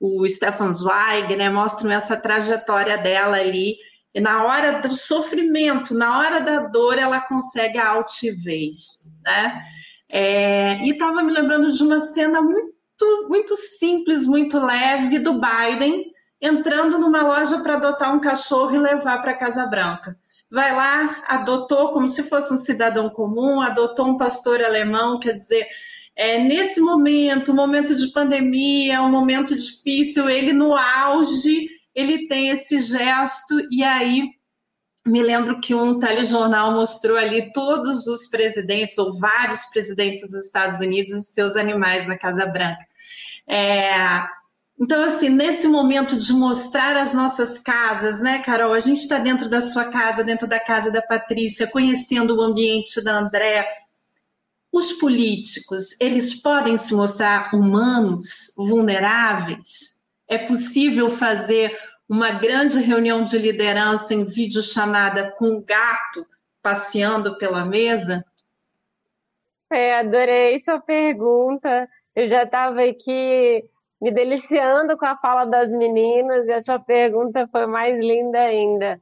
[0.00, 3.76] o Stefan Zweig, né, mostram essa trajetória dela ali,
[4.14, 9.60] e na hora do sofrimento, na hora da dor, ela consegue a altivez, né?
[10.08, 16.12] É, e estava me lembrando de uma cena muito, muito simples, muito leve do Biden,
[16.40, 20.16] entrando numa loja para adotar um cachorro e levar para a Casa Branca.
[20.54, 25.66] Vai lá, adotou como se fosse um cidadão comum, adotou um pastor alemão, quer dizer,
[26.14, 32.80] é, nesse momento, momento de pandemia, um momento difícil, ele no auge, ele tem esse
[32.80, 34.30] gesto, e aí
[35.04, 40.78] me lembro que um telejornal mostrou ali todos os presidentes, ou vários presidentes dos Estados
[40.78, 42.86] Unidos e seus animais na Casa Branca.
[43.48, 44.22] É,
[44.78, 48.72] então, assim, nesse momento de mostrar as nossas casas, né, Carol?
[48.72, 53.02] A gente está dentro da sua casa, dentro da casa da Patrícia, conhecendo o ambiente
[53.02, 53.66] da André.
[54.72, 60.02] Os políticos, eles podem se mostrar humanos, vulneráveis?
[60.28, 66.26] É possível fazer uma grande reunião de liderança em videochamada com um gato
[66.60, 68.24] passeando pela mesa?
[69.70, 71.88] É, adorei sua pergunta.
[72.16, 73.64] Eu já estava aqui
[74.04, 79.00] me deliciando com a fala das meninas e a sua pergunta foi mais linda ainda.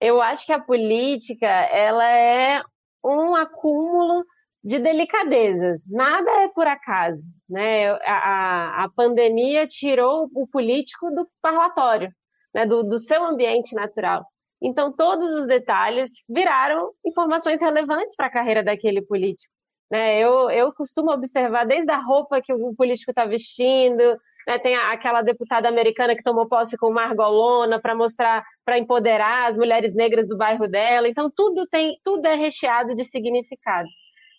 [0.00, 2.62] Eu acho que a política ela é
[3.04, 4.24] um acúmulo
[4.64, 5.82] de delicadezas.
[5.86, 7.90] Nada é por acaso, né?
[7.90, 12.10] A, a, pandemia tirou o político do parlatório,
[12.54, 12.64] né?
[12.64, 14.24] do, do seu ambiente natural.
[14.62, 19.52] Então, todos os detalhes viraram informações relevantes para a carreira daquele político.
[19.90, 20.18] Né?
[20.18, 24.58] Eu, eu costumo observar desde a roupa que o político está vestindo, né?
[24.58, 29.94] tem aquela deputada americana que tomou posse com margolona para mostrar, para empoderar as mulheres
[29.94, 31.08] negras do bairro dela.
[31.08, 33.92] Então, tudo, tem, tudo é recheado de significados.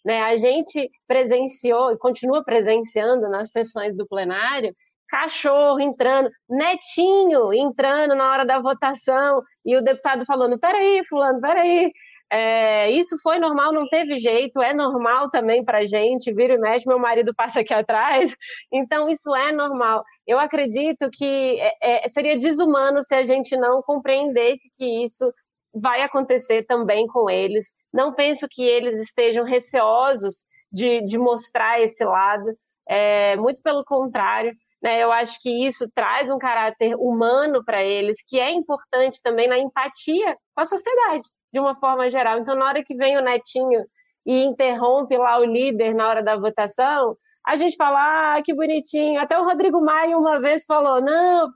[0.05, 0.21] Né?
[0.23, 4.73] A gente presenciou e continua presenciando nas sessões do plenário
[5.11, 11.91] cachorro entrando, netinho entrando na hora da votação, e o deputado falando: peraí, Fulano, peraí,
[12.33, 16.87] é, isso foi normal, não teve jeito, é normal também para gente, vira e mexe,
[16.87, 18.33] meu marido passa aqui atrás,
[18.71, 20.01] então isso é normal.
[20.25, 25.29] Eu acredito que é, é, seria desumano se a gente não compreendesse que isso
[25.73, 27.73] vai acontecer também com eles.
[27.93, 32.45] Não penso que eles estejam receosos de, de mostrar esse lado,
[32.87, 34.53] é, muito pelo contrário.
[34.81, 39.47] Né, eu acho que isso traz um caráter humano para eles, que é importante também
[39.47, 42.39] na empatia com a sociedade de uma forma geral.
[42.39, 43.85] Então, na hora que vem o netinho
[44.25, 49.19] e interrompe lá o líder na hora da votação, a gente fala, ah, que bonitinho.
[49.19, 51.49] Até o Rodrigo Maia uma vez falou, não,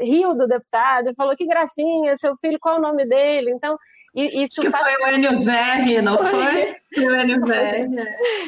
[0.00, 3.50] riu do deputado, falou que gracinha, seu filho, qual o nome dele?
[3.50, 3.76] Então,
[4.14, 6.74] isso Acho que foi o Enio Verri, não foi?
[6.96, 7.86] O Enio Verri.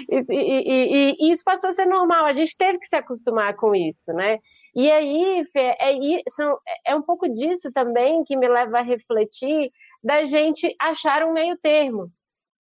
[0.31, 4.39] E, isso passou a ser normal, a gente teve que se acostumar com isso, né?
[4.75, 5.93] E aí, Fê, é,
[6.31, 9.71] são, é um pouco disso também que me leva a refletir
[10.09, 12.11] da gente achar um meio termo,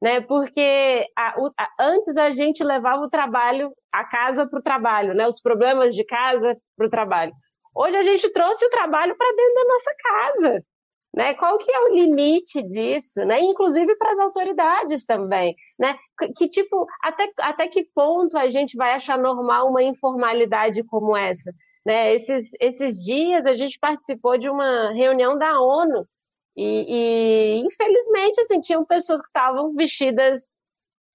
[0.02, 0.20] né?
[0.20, 5.14] Porque a, o, a, antes a gente levava o trabalho, a casa para o trabalho,
[5.14, 5.26] né?
[5.26, 7.32] Os problemas de casa para o trabalho.
[7.74, 10.64] Hoje a gente trouxe o trabalho para dentro da nossa casa.
[11.16, 11.32] Né?
[11.34, 13.40] Qual que é o limite disso, né?
[13.40, 15.96] Inclusive para as autoridades também, né?
[16.36, 21.50] Que tipo, até, até que ponto a gente vai achar normal uma informalidade como essa?
[21.84, 22.14] Né?
[22.14, 26.06] Esses, esses dias a gente participou de uma reunião da ONU
[26.58, 30.42] e, e, infelizmente, assim, tinham pessoas que estavam vestidas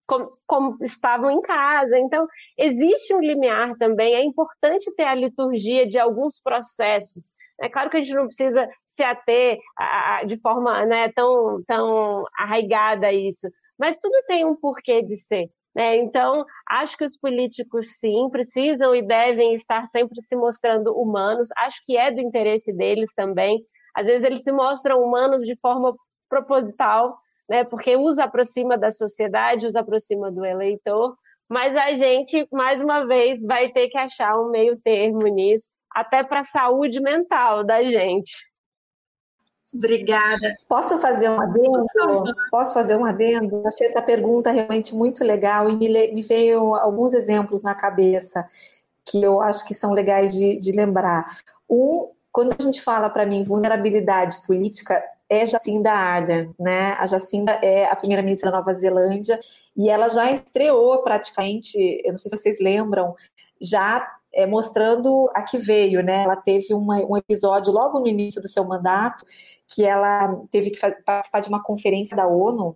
[0.08, 2.00] como, como, estavam em casa.
[2.00, 2.26] Então,
[2.58, 4.16] existe um limiar também.
[4.16, 7.26] É importante ter a liturgia de alguns processos.
[7.60, 11.62] É claro que a gente não precisa se ater a, a, de forma né, tão,
[11.68, 15.50] tão arraigada a isso, mas tudo tem um porquê de ser.
[15.76, 15.98] Né?
[15.98, 21.50] Então, acho que os políticos, sim, precisam e devem estar sempre se mostrando humanos.
[21.58, 23.62] Acho que é do interesse deles também
[23.96, 25.96] às vezes eles se mostram humanos de forma
[26.30, 27.64] proposital, né?
[27.64, 31.16] Porque os aproxima da sociedade, os aproxima do eleitor.
[31.50, 36.24] Mas a gente, mais uma vez, vai ter que achar um meio termo nisso, até
[36.24, 38.32] para a saúde mental da gente.
[39.74, 40.56] Obrigada.
[40.68, 41.86] Posso fazer um adendo?
[42.52, 43.64] Posso fazer um adendo?
[43.66, 48.48] Achei essa pergunta realmente muito legal e me, me veio alguns exemplos na cabeça
[49.06, 51.26] que eu acho que são legais de, de lembrar.
[51.70, 56.94] Um quando a gente fala para mim vulnerabilidade política, é Jacinda Ardern, né?
[56.98, 59.40] A Jacinda é a primeira-ministra da Nova Zelândia
[59.78, 63.16] e ela já estreou praticamente, eu não sei se vocês lembram,
[63.62, 66.24] já é, mostrando a que veio, né?
[66.24, 69.24] Ela teve uma, um episódio logo no início do seu mandato
[69.68, 72.76] que ela teve que participar de uma conferência da ONU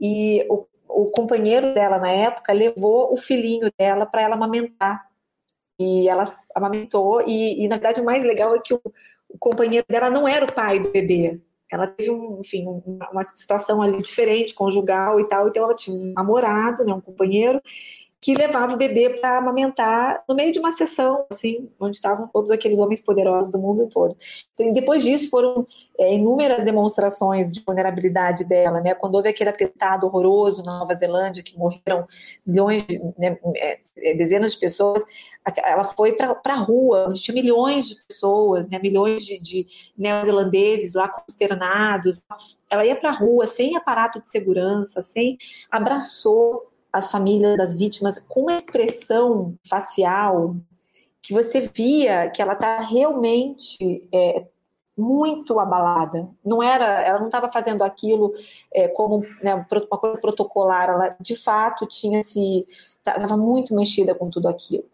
[0.00, 5.04] e o, o companheiro dela na época levou o filhinho dela para ela amamentar
[5.78, 8.80] e ela amamentou, e, e, na verdade o mais legal é que o,
[9.28, 11.40] o, companheiro dela não era o pai do bebê.
[11.70, 12.64] Ela teve, um, enfim,
[13.10, 17.60] uma situação ali diferente, conjugal e tal, então ela tinha um namorado, né, um companheiro,
[18.24, 22.50] que levava o bebê para amamentar no meio de uma sessão, assim, onde estavam todos
[22.50, 24.16] aqueles homens poderosos do mundo todo.
[24.54, 25.66] Então, depois disso, foram
[26.00, 28.94] é, inúmeras demonstrações de vulnerabilidade dela, né?
[28.94, 32.06] Quando houve aquele atentado horroroso na Nova Zelândia, que morreram
[32.46, 35.04] milhões, de, né, é, dezenas de pessoas,
[35.56, 40.94] ela foi para a rua, onde tinha milhões de pessoas, né, milhões de, de neozelandeses
[40.94, 42.22] lá consternados.
[42.70, 45.36] Ela ia para a rua sem aparato de segurança, sem
[45.70, 50.56] abraçou as famílias das vítimas com uma expressão facial
[51.20, 54.46] que você via que ela estava tá realmente é,
[54.96, 56.28] muito abalada.
[56.44, 58.32] Não era, ela não estava fazendo aquilo
[58.72, 60.88] é, como né, uma coisa protocolar.
[60.88, 62.66] Ela de fato tinha se
[62.98, 64.84] estava muito mexida com tudo aquilo.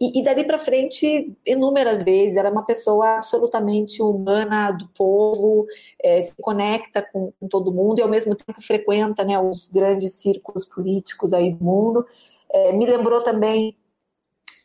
[0.00, 5.66] E, e dali para frente, inúmeras vezes, ela é uma pessoa absolutamente humana do povo,
[6.00, 10.14] é, se conecta com, com, todo mundo e ao mesmo tempo frequenta né, os grandes
[10.14, 12.06] círculos políticos aí do mundo.
[12.52, 13.76] É, me lembrou também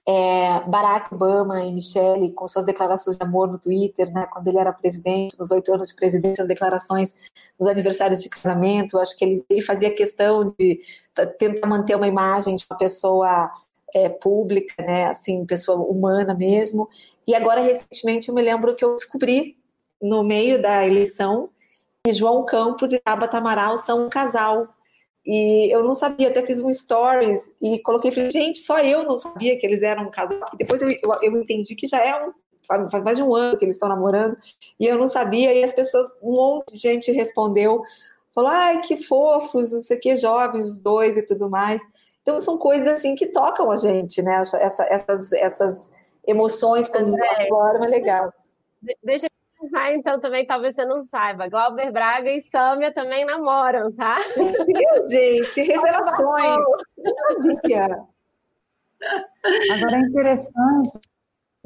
[0.08, 4.60] é, Barack Obama e Michelle com suas declarações de amor no Twitter, né, quando ele
[4.60, 7.12] era presidente, nos oito anos de presidência, as declarações
[7.60, 9.00] nos aniversários de casamento.
[9.00, 10.80] Acho que ele, ele fazia questão de
[11.40, 13.50] tentar manter uma imagem de uma pessoa
[13.94, 16.90] é, pública, né, assim, pessoa humana mesmo.
[17.28, 19.58] E agora, recentemente, eu me lembro que eu descobri,
[20.02, 21.50] no meio da eleição,
[22.06, 24.68] que João Campos e Tabata Amaral são um casal.
[25.26, 29.18] E eu não sabia, até fiz um stories e coloquei, falei, gente, só eu não
[29.18, 30.50] sabia que eles eram um casal.
[30.54, 32.34] E depois eu, eu, eu entendi que já é um,
[32.90, 34.38] faz mais de um ano que eles estão namorando,
[34.80, 37.82] e eu não sabia, e as pessoas, um monte de gente respondeu,
[38.34, 41.82] falou, ai, que fofos, não sei o que, jovens os dois e tudo mais.
[42.24, 44.42] Então são coisas assim que tocam a gente, né?
[44.42, 45.92] Essa, essas, essas
[46.26, 47.48] emoções quando é.
[47.48, 48.34] forma é legal.
[49.04, 49.30] Deixa eu
[49.62, 51.50] pensar, então, também, talvez você não saiba.
[51.50, 54.18] Glauber Braga e Sâmia também namoram, tá?
[54.38, 56.64] Meu gente, revelações.
[56.98, 58.04] Não sabia.
[59.74, 60.92] Agora é interessante,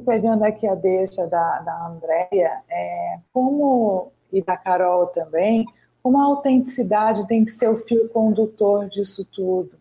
[0.04, 5.64] pegando aqui a deixa da, da Andrea, é, como, e da Carol também,
[6.02, 9.77] como a autenticidade tem que ser o fio condutor disso tudo.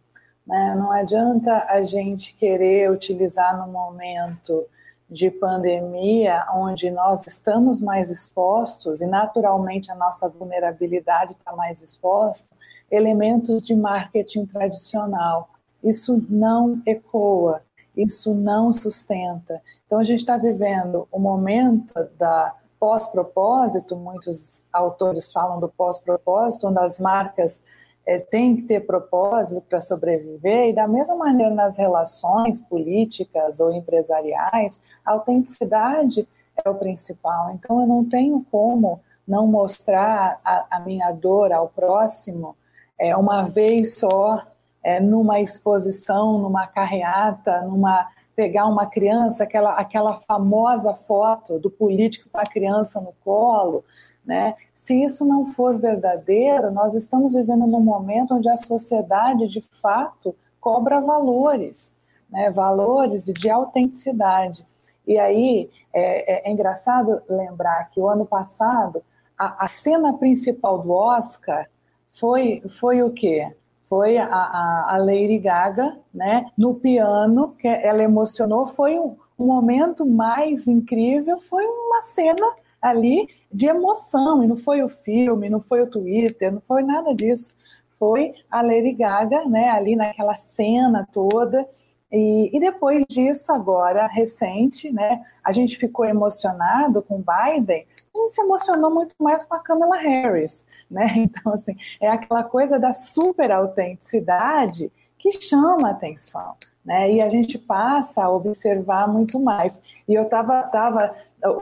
[0.48, 0.74] Né?
[0.76, 4.66] Não adianta a gente querer utilizar no momento
[5.10, 12.50] de pandemia, onde nós estamos mais expostos e naturalmente a nossa vulnerabilidade está mais exposta,
[12.92, 15.50] elementos de marketing tradicional.
[15.84, 17.62] Isso não ecoa,
[17.96, 19.62] isso não sustenta.
[19.86, 26.80] Então a gente está vivendo o momento da pós-propósito, muitos autores falam do pós-propósito, onde
[26.80, 27.64] as marcas
[28.08, 33.72] é, tem que ter propósito para sobreviver, e da mesma maneira nas relações políticas ou
[33.72, 36.26] empresariais, a autenticidade
[36.64, 37.52] é o principal.
[37.52, 42.56] Então, eu não tenho como não mostrar a, a minha dor ao próximo
[42.98, 44.42] é, uma vez só,
[44.82, 52.30] é, numa exposição, numa carreata, numa pegar uma criança, aquela, aquela famosa foto do político
[52.32, 53.84] com a criança no colo,
[54.28, 54.56] né?
[54.74, 60.36] Se isso não for verdadeiro, nós estamos vivendo num momento onde a sociedade, de fato,
[60.60, 61.96] cobra valores,
[62.30, 62.52] né?
[62.52, 64.68] valores de autenticidade.
[65.08, 69.02] E aí é, é, é engraçado lembrar que o ano passado
[69.38, 71.70] a, a, cena principal do Oscar
[72.12, 73.56] foi, foi o quê?
[73.86, 76.48] Foi a, a, a Lady Gaga, né?
[76.58, 82.54] No piano, que ela emocionou, foi um, um momento mais incrível, foi uma cena
[82.90, 87.14] ali de emoção, e não foi o filme, não foi o Twitter, não foi nada
[87.14, 87.56] disso.
[88.00, 91.68] Foi a Lady Gaga, né, ali naquela cena toda.
[92.12, 97.86] E, e depois disso, agora, recente, né, a gente ficou emocionado com Biden,
[98.18, 101.06] gente se emocionou muito mais com a Kamala Harris, né?
[101.18, 107.12] Então, assim, é aquela coisa da super autenticidade que chama a atenção, né?
[107.12, 109.82] E a gente passa a observar muito mais.
[110.08, 111.16] E eu estava tava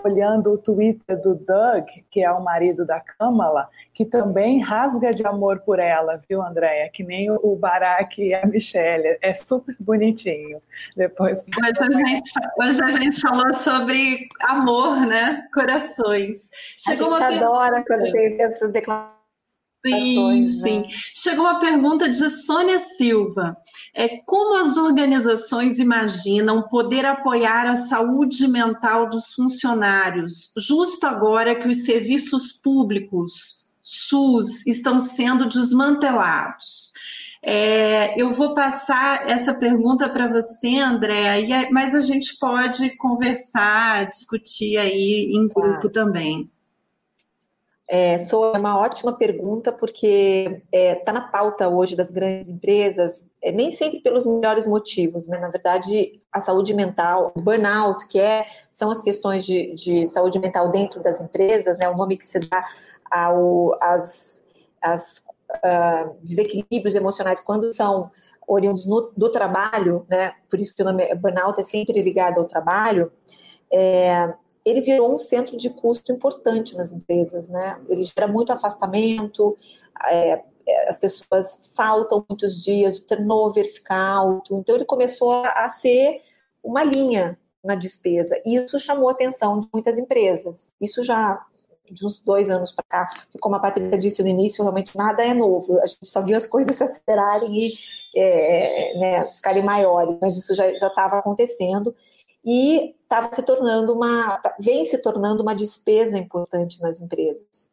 [0.04, 5.26] olhando o Twitter do Doug, que é o marido da Kamala, que também rasga de
[5.26, 6.90] amor por ela, viu, Andréia?
[6.94, 9.18] Que nem o Barack e a Michelle.
[9.22, 10.62] É super bonitinho.
[10.96, 11.40] Depois.
[11.42, 15.46] Hoje a, gente, hoje a gente falou sobre amor, né?
[15.54, 16.50] Corações.
[16.78, 19.25] Chegou a gente adora quando tem essas declarações
[19.90, 20.46] Sim, né?
[20.46, 20.80] sim.
[20.80, 20.88] Né?
[21.14, 23.56] Chegou uma pergunta de Sônia Silva.
[23.94, 31.68] É, como as organizações imaginam poder apoiar a saúde mental dos funcionários, justo agora que
[31.68, 36.94] os serviços públicos, SUS, estão sendo desmantelados?
[37.48, 44.78] É, eu vou passar essa pergunta para você, André, mas a gente pode conversar, discutir
[44.78, 46.50] aí em grupo também.
[47.88, 52.50] É, sou é uma ótima pergunta porque está é, tá na pauta hoje das grandes
[52.50, 55.38] empresas, é, nem sempre pelos melhores motivos, né?
[55.38, 60.40] Na verdade, a saúde mental, o burnout, que é, são as questões de, de saúde
[60.40, 61.88] mental dentro das empresas, né?
[61.88, 62.66] O nome que se dá
[63.12, 64.44] ao, as,
[64.82, 68.10] as uh, desequilíbrios emocionais quando são
[68.48, 70.34] oriundos no, do trabalho, né?
[70.50, 73.12] Por isso que o nome burnout é sempre ligado ao trabalho.
[73.72, 74.34] É,
[74.66, 77.80] ele virou um centro de custo importante nas empresas, né?
[77.88, 79.56] Ele gera muito afastamento,
[80.10, 85.70] é, é, as pessoas faltam muitos dias, o turnover fica alto, então ele começou a
[85.70, 86.22] ser
[86.64, 88.42] uma linha na despesa.
[88.44, 90.74] E isso chamou a atenção de muitas empresas.
[90.82, 91.40] Isso já
[91.92, 95.24] de uns dois anos para cá, e como a Patrícia disse no início, realmente nada
[95.24, 95.80] é novo.
[95.80, 97.74] A gente só viu as coisas se acelerarem e
[98.16, 101.94] é, né, ficarem maiores, mas isso já estava acontecendo
[102.46, 107.70] e estava se tornando uma, vem se tornando uma despesa importante nas empresas.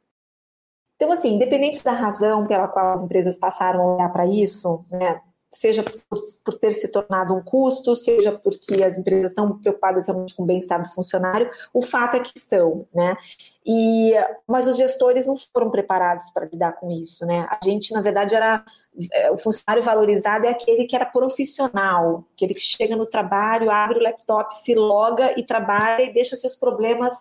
[0.97, 5.21] Então, assim, independente da razão pela qual as empresas passaram a olhar para isso, né,
[5.55, 10.35] seja por, por, ter se tornado um custo, seja porque as empresas estão preocupadas realmente
[10.35, 13.17] com o bem-estar do funcionário, o fato é que estão, né?
[13.65, 14.13] E,
[14.47, 17.47] mas os gestores não foram preparados para lidar com isso, né?
[17.51, 18.65] A gente, na verdade, era
[19.13, 23.99] é, o funcionário valorizado é aquele que era profissional, aquele que chega no trabalho, abre
[23.99, 27.13] o laptop, se loga e trabalha e deixa seus problemas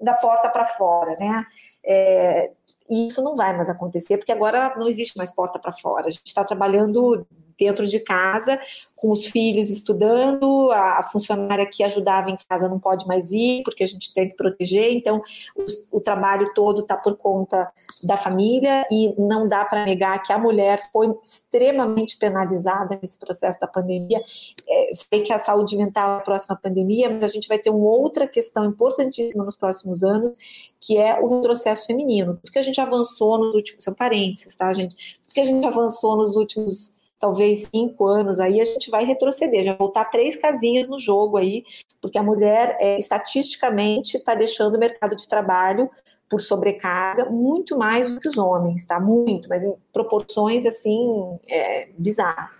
[0.00, 1.46] da porta para fora, né?
[1.84, 2.52] É,
[2.88, 6.06] e isso não vai mais acontecer, porque agora não existe mais porta para fora.
[6.06, 7.26] A gente está trabalhando
[7.58, 8.58] dentro de casa,
[9.02, 13.82] com os filhos estudando, a, funcionária que ajudava em casa não pode mais ir, porque
[13.82, 15.20] a gente tem que proteger, então
[15.56, 17.68] o, o trabalho todo está por conta
[18.00, 23.58] da família e não dá para negar que a mulher foi extremamente penalizada nesse processo
[23.58, 24.22] da pandemia.
[24.68, 27.70] É, sei que a saúde mental é a próxima pandemia, mas a gente vai ter
[27.70, 30.38] uma outra questão importantíssima nos próximos anos,
[30.78, 32.38] que é o retrocesso feminino.
[32.40, 35.18] Porque a gente avançou nos últimos, são parênteses, tá, gente?
[35.26, 39.76] Porque a gente avançou nos últimos talvez cinco anos, aí a gente vai retroceder, já
[39.76, 41.64] voltar três casinhas no jogo aí,
[42.00, 45.88] porque a mulher, é, estatisticamente, está deixando o mercado de trabalho
[46.28, 48.98] por sobrecarga muito mais do que os homens, tá?
[48.98, 52.58] Muito, mas em proporções, assim, é, bizarras.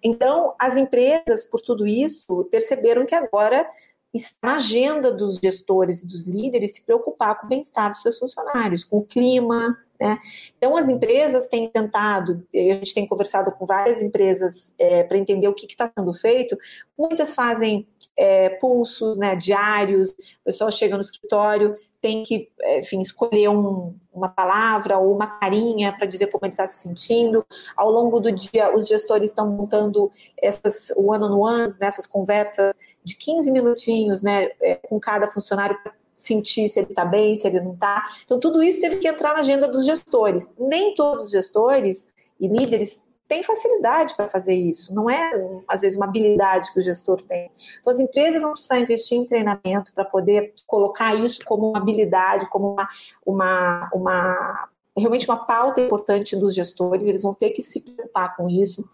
[0.00, 3.68] Então, as empresas, por tudo isso, perceberam que agora
[4.14, 8.16] está na agenda dos gestores e dos líderes se preocupar com o bem-estar dos seus
[8.16, 10.18] funcionários, com o clima, né?
[10.56, 15.48] Então, as empresas têm tentado, a gente tem conversado com várias empresas é, para entender
[15.48, 16.56] o que está sendo feito.
[16.96, 17.86] Muitas fazem
[18.16, 23.94] é, pulsos né, diários, o pessoal chega no escritório, tem que, é, enfim, escolher um,
[24.12, 27.44] uma palavra ou uma carinha para dizer como ele está se sentindo.
[27.76, 34.22] Ao longo do dia, os gestores estão montando essas one-on-ones, né, conversas de 15 minutinhos
[34.22, 35.76] né, é, com cada funcionário
[36.18, 38.02] sentir se ele está bem, se ele não está.
[38.24, 40.48] Então, tudo isso teve que entrar na agenda dos gestores.
[40.58, 42.06] Nem todos os gestores
[42.40, 44.92] e líderes têm facilidade para fazer isso.
[44.92, 45.30] Não é,
[45.68, 47.50] às vezes, uma habilidade que o gestor tem.
[47.78, 52.48] Então, as empresas vão precisar investir em treinamento para poder colocar isso como uma habilidade,
[52.48, 52.88] como uma,
[53.24, 54.68] uma, uma
[54.98, 58.86] realmente uma pauta importante dos gestores, eles vão ter que se preocupar com isso.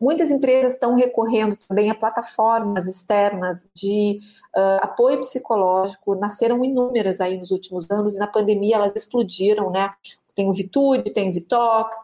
[0.00, 4.20] Muitas empresas estão recorrendo também a plataformas externas de
[4.56, 9.92] uh, apoio psicológico, nasceram inúmeras aí nos últimos anos e na pandemia elas explodiram, né?
[10.34, 11.94] Tem o Vitude, tem o Vitalk,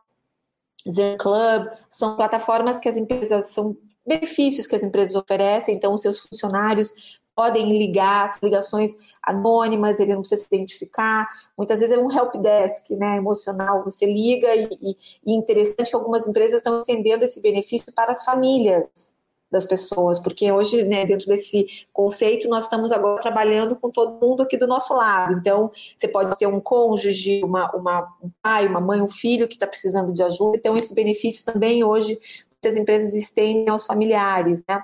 [0.89, 3.77] Zen Club, são plataformas que as empresas são
[4.07, 10.21] benefícios que as empresas oferecem, então os seus funcionários podem ligar, ligações anônimas, ele não
[10.21, 11.27] precisa se identificar.
[11.57, 13.83] Muitas vezes é um help desk, né, emocional.
[13.83, 18.27] Você liga e, e, e interessante que algumas empresas estão estendendo esse benefício para as
[18.27, 19.15] famílias
[19.51, 24.43] das pessoas, porque hoje, né, dentro desse conceito, nós estamos agora trabalhando com todo mundo
[24.43, 25.33] aqui do nosso lado.
[25.33, 29.55] Então, você pode ter um cônjuge, uma, uma um pai, uma mãe, um filho que
[29.55, 30.59] está precisando de ajuda.
[30.59, 32.21] Então, esse benefício também hoje
[32.63, 34.83] muitas empresas estendem aos familiares, né?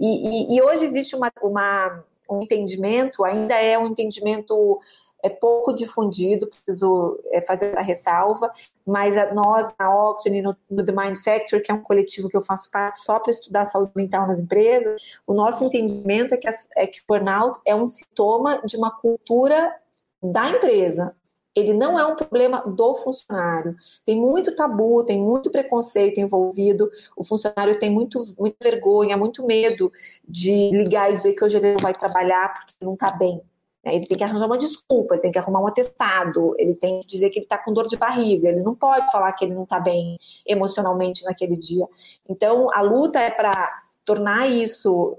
[0.00, 4.80] E, e, e hoje existe uma, uma, um entendimento, ainda é um entendimento
[5.22, 8.50] é pouco difundido, preciso é, fazer essa ressalva,
[8.86, 12.42] mas nós, na Oxygen, no, no The Mind Factor, que é um coletivo que eu
[12.42, 16.54] faço parte só para estudar saúde mental nas empresas, o nosso entendimento é que, a,
[16.76, 19.74] é que o burnout é um sintoma de uma cultura
[20.22, 21.14] da empresa,
[21.54, 23.76] ele não é um problema do funcionário.
[24.04, 26.90] Tem muito tabu, tem muito preconceito envolvido.
[27.16, 29.92] O funcionário tem muito, muita vergonha, muito medo
[30.26, 33.42] de ligar e dizer que hoje ele não vai trabalhar porque não está bem.
[33.84, 33.96] Né?
[33.96, 37.06] Ele tem que arranjar uma desculpa, ele tem que arrumar um atestado, ele tem que
[37.06, 39.64] dizer que ele está com dor de barriga, ele não pode falar que ele não
[39.64, 41.86] está bem emocionalmente naquele dia.
[42.28, 45.18] Então, a luta é para tornar isso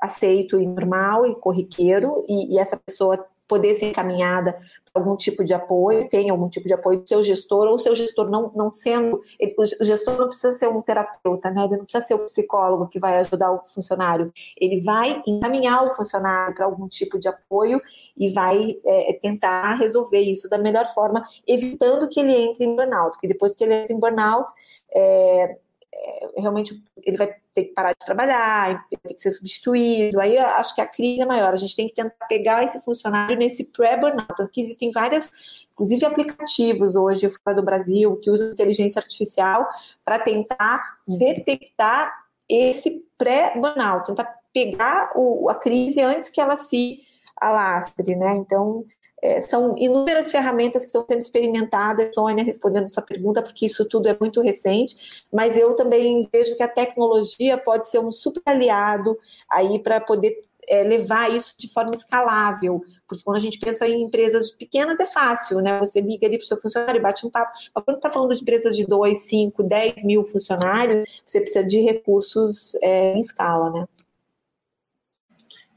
[0.00, 4.52] aceito e normal e corriqueiro, e, e essa pessoa poder ser encaminhada
[4.92, 7.94] para algum tipo de apoio, tem algum tipo de apoio do seu gestor, ou seu
[7.94, 9.20] gestor não, não sendo.
[9.38, 11.64] Ele, o gestor não precisa ser um terapeuta, né?
[11.64, 14.32] Ele não precisa ser um psicólogo que vai ajudar o funcionário.
[14.58, 17.80] Ele vai encaminhar o funcionário para algum tipo de apoio
[18.16, 23.12] e vai é, tentar resolver isso da melhor forma, evitando que ele entre em burnout,
[23.12, 24.52] porque depois que ele entra em burnout,
[24.94, 25.56] é, é,
[26.36, 30.20] realmente ele vai ter que parar de trabalhar, ter que ser substituído.
[30.20, 31.52] Aí acho que a crise é maior.
[31.52, 34.50] A gente tem que tentar pegar esse funcionário nesse pré-burnout.
[34.52, 35.30] Que existem várias,
[35.72, 39.68] inclusive aplicativos hoje fora do Brasil que usam inteligência artificial
[40.04, 42.12] para tentar detectar
[42.48, 47.00] esse pré-burnout, tentar pegar o, a crise antes que ela se
[47.36, 48.36] alastre, né?
[48.36, 48.84] Então,
[49.22, 54.08] é, são inúmeras ferramentas que estão sendo experimentadas, Sônia, respondendo sua pergunta, porque isso tudo
[54.08, 59.16] é muito recente, mas eu também vejo que a tecnologia pode ser um super aliado
[59.48, 64.02] aí para poder é, levar isso de forma escalável, porque quando a gente pensa em
[64.02, 65.78] empresas pequenas é fácil, né?
[65.78, 67.52] Você liga ali para o seu funcionário e bate um papo.
[67.74, 71.64] Mas quando você está falando de empresas de 2, 5, 10 mil funcionários, você precisa
[71.64, 73.86] de recursos é, em escala, né?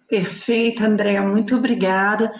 [0.07, 2.31] Perfeito, Andréa, muito obrigada.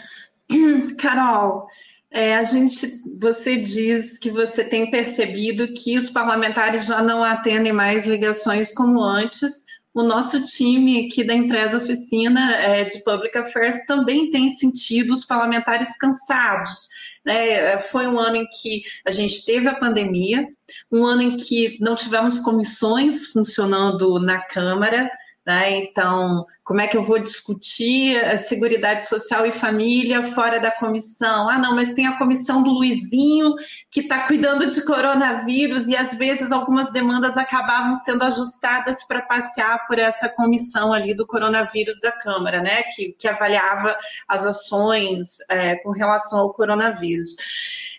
[1.00, 1.68] Carol,
[2.12, 2.88] é, a gente,
[3.20, 9.04] você diz que você tem percebido que os parlamentares já não atendem mais ligações como
[9.04, 9.66] antes.
[9.94, 15.26] O nosso time aqui da empresa oficina é, de Public Affairs também tem sentido os
[15.26, 16.88] parlamentares cansados.
[17.26, 17.80] Né?
[17.80, 20.48] Foi um ano em que a gente teve a pandemia,
[20.92, 25.10] um ano em que não tivemos comissões funcionando na Câmara,
[25.46, 25.78] né?
[25.78, 31.48] Então, como é que eu vou discutir a Seguridade Social e Família fora da comissão?
[31.48, 33.54] Ah, não, mas tem a comissão do Luizinho
[33.92, 39.86] que está cuidando de coronavírus e às vezes algumas demandas acabavam sendo ajustadas para passear
[39.86, 42.82] por essa comissão ali do coronavírus da Câmara, né?
[42.96, 43.96] Que, que avaliava
[44.28, 47.36] as ações é, com relação ao coronavírus.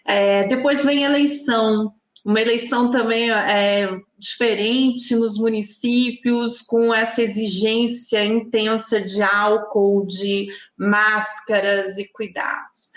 [0.05, 1.95] É, depois vem a eleição
[2.27, 11.97] uma eleição também é, diferente nos municípios, com essa exigência intensa de álcool, de máscaras
[11.97, 12.91] e cuidados.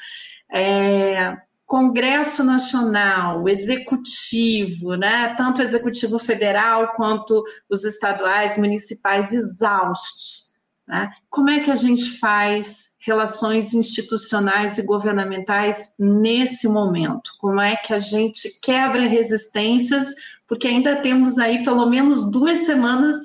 [0.51, 10.55] É, Congresso Nacional, Executivo, né, tanto o Executivo Federal quanto os estaduais, municipais exaustos.
[10.87, 11.07] Né?
[11.29, 17.31] Como é que a gente faz relações institucionais e governamentais nesse momento?
[17.39, 20.13] Como é que a gente quebra resistências?
[20.47, 23.17] Porque ainda temos aí pelo menos duas semanas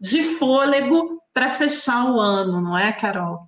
[0.00, 3.40] de fôlego para fechar o ano, não é, Carol?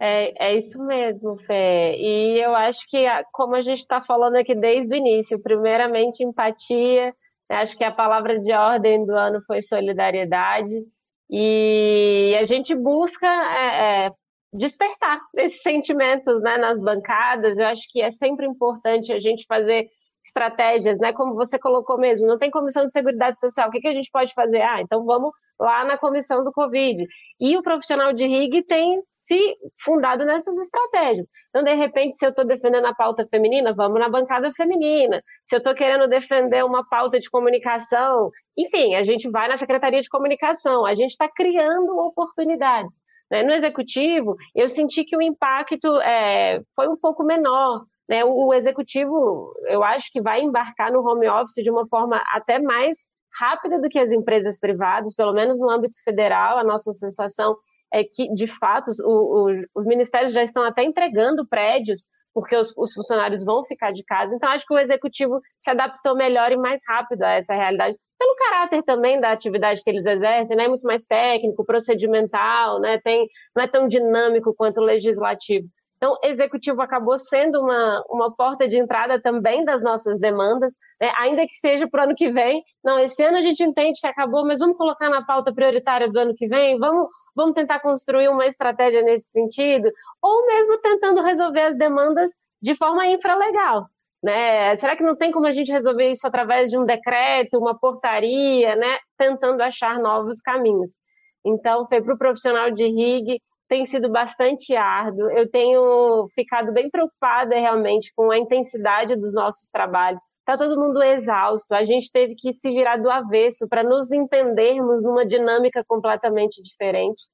[0.00, 1.96] É, é isso mesmo, Fê.
[1.96, 7.14] E eu acho que, como a gente está falando aqui desde o início, primeiramente empatia,
[7.50, 10.84] acho que a palavra de ordem do ano foi solidariedade.
[11.30, 14.10] E a gente busca é, é,
[14.52, 17.58] despertar esses sentimentos né, nas bancadas.
[17.58, 19.86] Eu acho que é sempre importante a gente fazer
[20.24, 21.12] estratégias, né?
[21.12, 23.68] Como você colocou mesmo, não tem comissão de seguridade social.
[23.68, 24.62] O que, que a gente pode fazer?
[24.62, 27.06] Ah, então vamos lá na comissão do Covid.
[27.40, 31.26] E o profissional de RIG tem se fundado nessas estratégias.
[31.48, 35.22] Então, de repente, se eu estou defendendo a pauta feminina, vamos na bancada feminina.
[35.42, 40.00] Se eu estou querendo defender uma pauta de comunicação, enfim, a gente vai na Secretaria
[40.00, 40.84] de Comunicação.
[40.84, 42.94] A gente está criando oportunidades.
[43.30, 43.42] Né?
[43.42, 47.84] No executivo, eu senti que o impacto é, foi um pouco menor.
[48.06, 48.22] Né?
[48.24, 52.58] O, o executivo, eu acho que vai embarcar no home office de uma forma até
[52.58, 53.08] mais
[53.40, 57.56] rápida do que as empresas privadas, pelo menos no âmbito federal, a nossa sensação
[57.94, 62.74] é que, de fato, o, o, os ministérios já estão até entregando prédios, porque os,
[62.76, 64.34] os, funcionários vão ficar de casa.
[64.34, 68.34] Então, acho que o executivo se adaptou melhor e mais rápido a essa realidade, pelo
[68.34, 70.64] caráter também da atividade que eles exercem, né?
[70.64, 72.98] É muito mais técnico, procedimental, né?
[72.98, 75.68] Tem, não é tão dinâmico quanto o legislativo.
[76.04, 81.10] Então, executivo acabou sendo uma, uma porta de entrada também das nossas demandas, né?
[81.16, 82.62] ainda que seja para o ano que vem.
[82.84, 86.18] Não, esse ano a gente entende que acabou, mas vamos colocar na pauta prioritária do
[86.18, 89.90] ano que vem, vamos, vamos tentar construir uma estratégia nesse sentido,
[90.20, 93.86] ou mesmo tentando resolver as demandas de forma infralegal.
[94.22, 94.76] Né?
[94.76, 98.76] Será que não tem como a gente resolver isso através de um decreto, uma portaria,
[98.76, 98.98] né?
[99.16, 100.98] tentando achar novos caminhos?
[101.42, 103.40] Então, foi para o profissional de RIG,
[103.74, 105.28] tem sido bastante árduo.
[105.32, 110.20] Eu tenho ficado bem preocupada realmente com a intensidade dos nossos trabalhos.
[110.38, 115.02] Está todo mundo exausto, a gente teve que se virar do avesso para nos entendermos
[115.02, 117.24] numa dinâmica completamente diferente.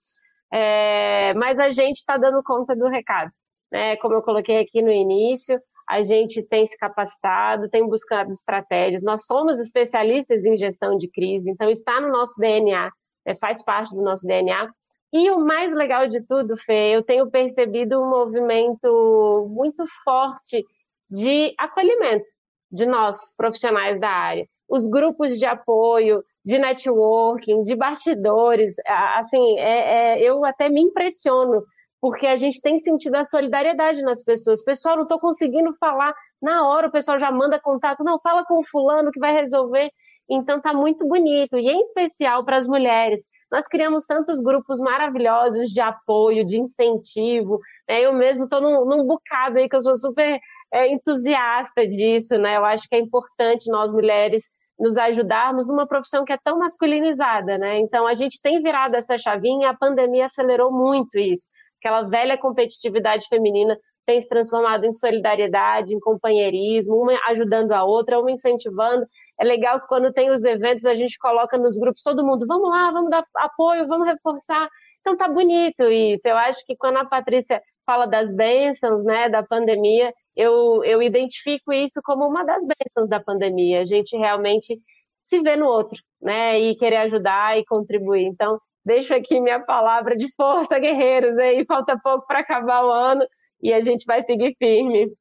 [0.50, 3.30] É, mas a gente está dando conta do recado.
[3.70, 3.96] Né?
[3.96, 9.02] Como eu coloquei aqui no início, a gente tem se capacitado, tem buscado estratégias.
[9.02, 12.90] Nós somos especialistas em gestão de crise, então está no nosso DNA,
[13.26, 13.34] né?
[13.34, 14.72] faz parte do nosso DNA
[15.12, 20.64] E o mais legal de tudo, Fê, eu tenho percebido um movimento muito forte
[21.10, 22.26] de acolhimento
[22.70, 24.46] de nós, profissionais da área.
[24.68, 28.74] Os grupos de apoio, de networking, de bastidores,
[29.16, 31.64] assim, é, é, eu até me impressiono,
[32.00, 34.62] porque a gente tem sentido a solidariedade nas pessoas.
[34.62, 38.60] Pessoal, não estou conseguindo falar na hora, o pessoal já manda contato, não, fala com
[38.60, 39.90] o fulano que vai resolver.
[40.30, 43.20] Então tá muito bonito, e em especial para as mulheres.
[43.50, 47.58] Nós criamos tantos grupos maravilhosos de apoio, de incentivo.
[47.88, 48.00] Né?
[48.00, 50.40] Eu mesmo estou num, num bocado aí que eu sou super
[50.72, 52.56] é, entusiasta disso, né?
[52.56, 54.44] Eu acho que é importante nós mulheres
[54.78, 57.78] nos ajudarmos numa profissão que é tão masculinizada, né?
[57.78, 61.46] Então a gente tem virado essa chavinha, a pandemia acelerou muito isso.
[61.78, 63.76] Aquela velha competitividade feminina
[64.06, 69.06] tem se transformado em solidariedade, em companheirismo, uma ajudando a outra, uma incentivando.
[69.38, 72.70] É legal que quando tem os eventos a gente coloca nos grupos todo mundo, vamos
[72.70, 74.68] lá, vamos dar apoio, vamos reforçar.
[75.00, 76.28] Então tá bonito isso.
[76.28, 81.72] Eu acho que quando a Patrícia fala das bênçãos, né, da pandemia, eu, eu identifico
[81.72, 83.80] isso como uma das bênçãos da pandemia.
[83.80, 84.80] A gente realmente
[85.24, 88.24] se vê no outro, né, e querer ajudar e contribuir.
[88.24, 93.24] Então, deixo aqui minha palavra de força, guerreiros, aí falta pouco para acabar o ano
[93.62, 95.12] e a gente vai seguir firme.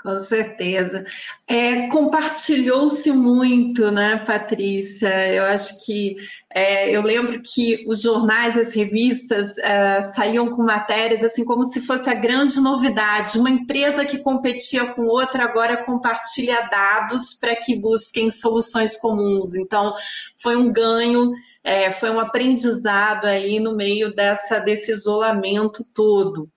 [0.00, 1.04] Com certeza.
[1.44, 5.08] É, Compartilhou-se muito, né, Patrícia?
[5.34, 6.14] Eu acho que
[6.54, 11.80] é, eu lembro que os jornais, as revistas é, saíam com matérias assim como se
[11.80, 13.40] fosse a grande novidade.
[13.40, 19.56] Uma empresa que competia com outra agora compartilha dados para que busquem soluções comuns.
[19.56, 19.92] Então,
[20.40, 21.32] foi um ganho.
[21.64, 26.48] É, foi um aprendizado aí no meio dessa, desse isolamento todo.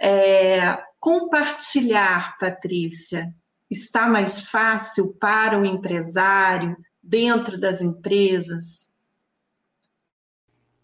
[0.00, 3.32] É, compartilhar, Patrícia,
[3.70, 8.88] está mais fácil para o empresário dentro das empresas?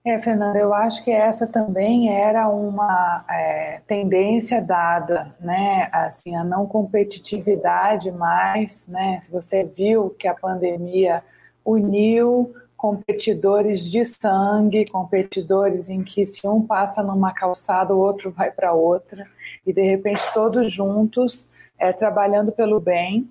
[0.06, 5.88] É, Fernanda, eu acho que essa também era uma é, tendência dada, né?
[5.90, 9.18] Assim, a não competitividade mais, né?
[9.22, 11.24] Se você viu que a pandemia
[11.64, 12.54] uniu
[12.84, 18.74] competidores de sangue, competidores em que se um passa numa calçada, o outro vai para
[18.74, 19.26] outra,
[19.66, 23.26] e de repente todos juntos, é, trabalhando pelo bem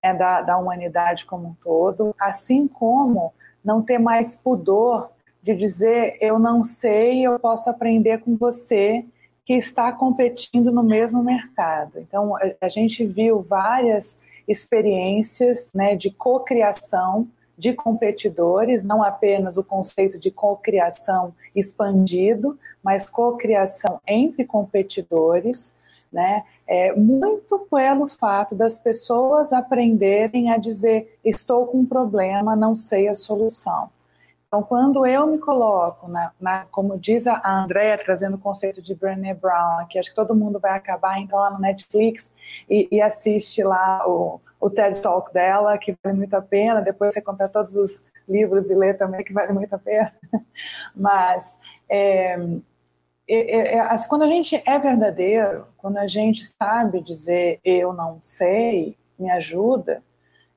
[0.00, 3.34] né, da, da humanidade como um todo, assim como
[3.64, 5.10] não ter mais pudor
[5.42, 9.04] de dizer eu não sei, eu posso aprender com você
[9.44, 11.98] que está competindo no mesmo mercado.
[11.98, 17.26] Então a, a gente viu várias experiências né, de cocriação
[17.56, 25.76] de competidores, não apenas o conceito de cocriação expandido, mas cocriação entre competidores,
[26.12, 26.44] né?
[26.66, 33.08] É, muito pelo fato das pessoas aprenderem a dizer: estou com um problema, não sei
[33.08, 33.90] a solução.
[34.52, 38.94] Então, quando eu me coloco, na, na, como diz a Andrea, trazendo o conceito de
[38.94, 42.34] Brené Brown, que acho que todo mundo vai acabar então lá no Netflix
[42.68, 46.82] e, e, assiste lá o, o TED Talk dela, que vale muito a pena.
[46.82, 50.12] Depois você compra todos os livros e lê também, que vale muito a pena.
[50.94, 52.34] Mas é,
[53.26, 58.18] é, é, assim, quando a gente é verdadeiro, quando a gente sabe dizer eu não
[58.20, 60.02] sei, me ajuda,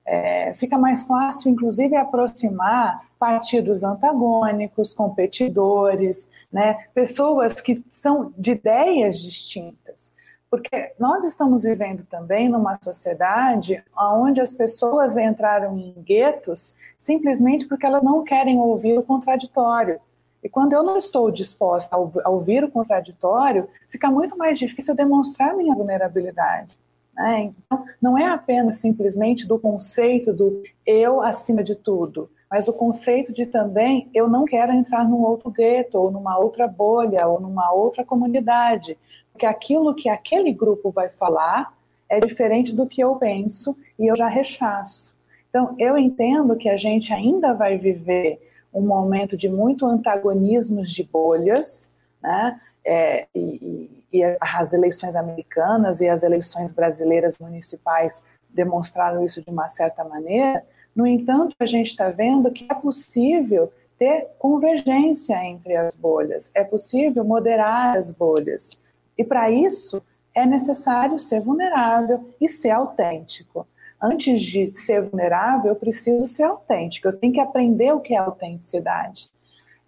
[0.05, 9.19] é, fica mais fácil, inclusive, aproximar partidos antagônicos, competidores, né, pessoas que são de ideias
[9.19, 10.13] distintas.
[10.49, 17.85] Porque nós estamos vivendo também numa sociedade onde as pessoas entraram em guetos simplesmente porque
[17.85, 19.99] elas não querem ouvir o contraditório.
[20.43, 25.55] E quando eu não estou disposta a ouvir o contraditório, fica muito mais difícil demonstrar
[25.55, 26.77] minha vulnerabilidade.
[27.15, 27.53] Né?
[27.65, 33.31] Então, não é apenas simplesmente do conceito do eu acima de tudo, mas o conceito
[33.31, 37.71] de também eu não quero entrar num outro gueto, ou numa outra bolha, ou numa
[37.71, 38.97] outra comunidade,
[39.31, 41.73] porque aquilo que aquele grupo vai falar
[42.07, 45.15] é diferente do que eu penso e eu já rechaço.
[45.49, 48.39] Então, eu entendo que a gente ainda vai viver
[48.73, 51.91] um momento de muito antagonismos de bolhas,
[52.21, 52.59] né?
[52.85, 53.89] É, e,
[54.19, 60.63] e as eleições americanas e as eleições brasileiras municipais demonstraram isso de uma certa maneira.
[60.95, 66.63] No entanto, a gente está vendo que é possível ter convergência entre as bolhas, é
[66.63, 68.79] possível moderar as bolhas.
[69.17, 70.01] E para isso
[70.33, 73.67] é necessário ser vulnerável e ser autêntico.
[74.01, 78.17] Antes de ser vulnerável, eu preciso ser autêntico, eu tenho que aprender o que é
[78.17, 79.29] autenticidade.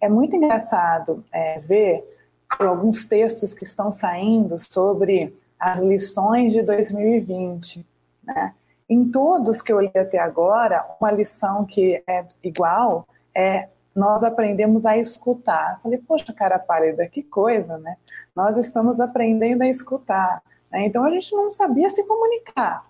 [0.00, 2.17] É muito engraçado é, ver
[2.48, 7.86] alguns textos que estão saindo sobre as lições de 2020.
[8.22, 8.54] Né?
[8.88, 14.86] Em todos que eu li até agora, uma lição que é igual é nós aprendemos
[14.86, 15.74] a escutar.
[15.74, 17.96] Eu falei, poxa, cara pálida, que coisa, né?
[18.34, 20.40] Nós estamos aprendendo a escutar.
[20.70, 20.86] Né?
[20.86, 22.84] Então a gente não sabia se comunicar.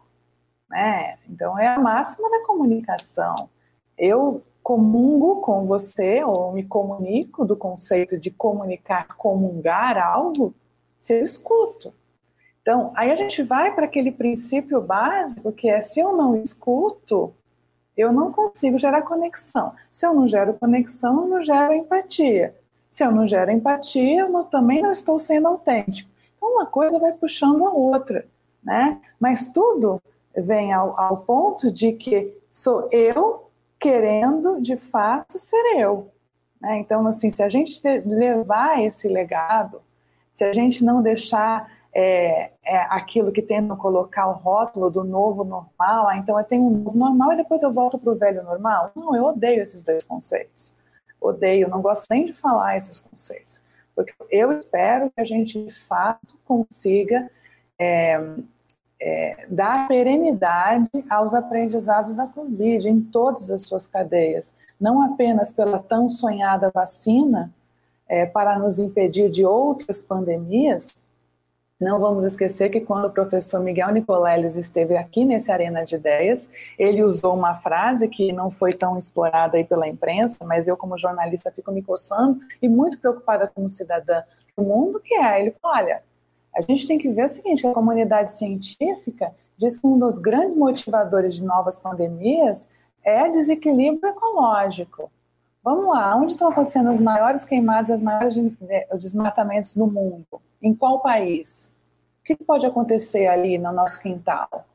[0.68, 1.16] Né?
[1.26, 3.48] Então é a máxima da comunicação.
[3.96, 10.54] Eu comungo com você ou me comunico do conceito de comunicar, comungar algo,
[10.98, 11.90] se eu escuto.
[12.60, 17.32] Então, aí a gente vai para aquele princípio básico que é se eu não escuto,
[17.96, 19.72] eu não consigo gerar conexão.
[19.90, 22.54] Se eu não gero conexão, eu não gero empatia.
[22.90, 26.10] Se eu não gero empatia, eu também não estou sendo autêntico.
[26.36, 28.26] Então, uma coisa vai puxando a outra,
[28.62, 29.00] né?
[29.18, 29.98] Mas tudo
[30.36, 33.47] vem ao, ao ponto de que sou eu
[33.78, 36.10] querendo, de fato, ser eu.
[36.60, 36.78] Né?
[36.78, 39.80] Então, assim, se a gente levar esse legado,
[40.32, 45.42] se a gente não deixar é, é aquilo que tentam colocar o rótulo do novo
[45.42, 48.42] normal, ah, então eu tenho um novo normal e depois eu volto para o velho
[48.42, 48.92] normal.
[48.94, 50.74] Não, eu odeio esses dois conceitos.
[51.20, 53.64] Odeio, não gosto nem de falar esses conceitos.
[53.94, 57.28] Porque eu espero que a gente, de fato, consiga
[57.78, 58.16] é,
[59.00, 65.78] é, dar perenidade aos aprendizados da Covid em todas as suas cadeias, não apenas pela
[65.78, 67.52] tão sonhada vacina
[68.08, 70.98] é, para nos impedir de outras pandemias.
[71.80, 76.50] Não vamos esquecer que quando o professor Miguel Nicoleles esteve aqui nesse Arena de Ideias,
[76.76, 80.98] ele usou uma frase que não foi tão explorada aí pela imprensa, mas eu como
[80.98, 84.22] jornalista fico me coçando e muito preocupada como cidadã
[84.56, 86.02] do mundo, que é, ele falou, olha,
[86.58, 90.56] a gente tem que ver o seguinte: a comunidade científica diz que um dos grandes
[90.56, 92.68] motivadores de novas pandemias
[93.04, 95.08] é desequilíbrio ecológico.
[95.62, 98.36] Vamos lá, onde estão acontecendo as maiores queimadas, os maiores
[98.68, 100.26] eh, desmatamentos do mundo?
[100.60, 101.72] Em qual país?
[102.20, 104.66] O que pode acontecer ali no nosso quintal?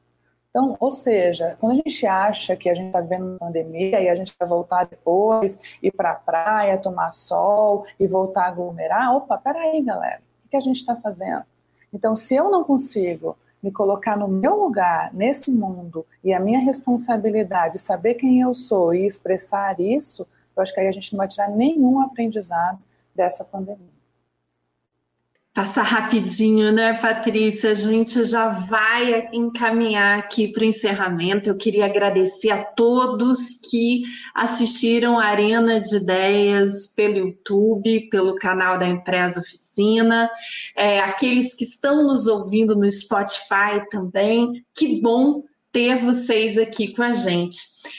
[0.49, 4.07] Então, ou seja, quando a gente acha que a gente está vivendo uma pandemia e
[4.07, 9.15] a gente vai voltar depois, ir para a praia, tomar sol e voltar a aglomerar,
[9.15, 11.43] opa, peraí, galera, o que a gente está fazendo?
[11.93, 16.59] Então, se eu não consigo me colocar no meu lugar nesse mundo e a minha
[16.59, 21.19] responsabilidade, saber quem eu sou e expressar isso, eu acho que aí a gente não
[21.19, 22.79] vai tirar nenhum aprendizado
[23.15, 23.92] dessa pandemia.
[25.53, 27.69] Passar rapidinho, né, Patrícia?
[27.69, 31.47] A gente já vai encaminhar aqui para o encerramento.
[31.47, 34.01] Eu queria agradecer a todos que
[34.33, 40.27] assistiram a Arena de Ideias pelo YouTube, pelo canal da Empresa Oficina,
[40.75, 44.65] é, aqueles que estão nos ouvindo no Spotify também.
[44.73, 45.43] Que bom
[45.73, 47.57] ter vocês aqui com a gente.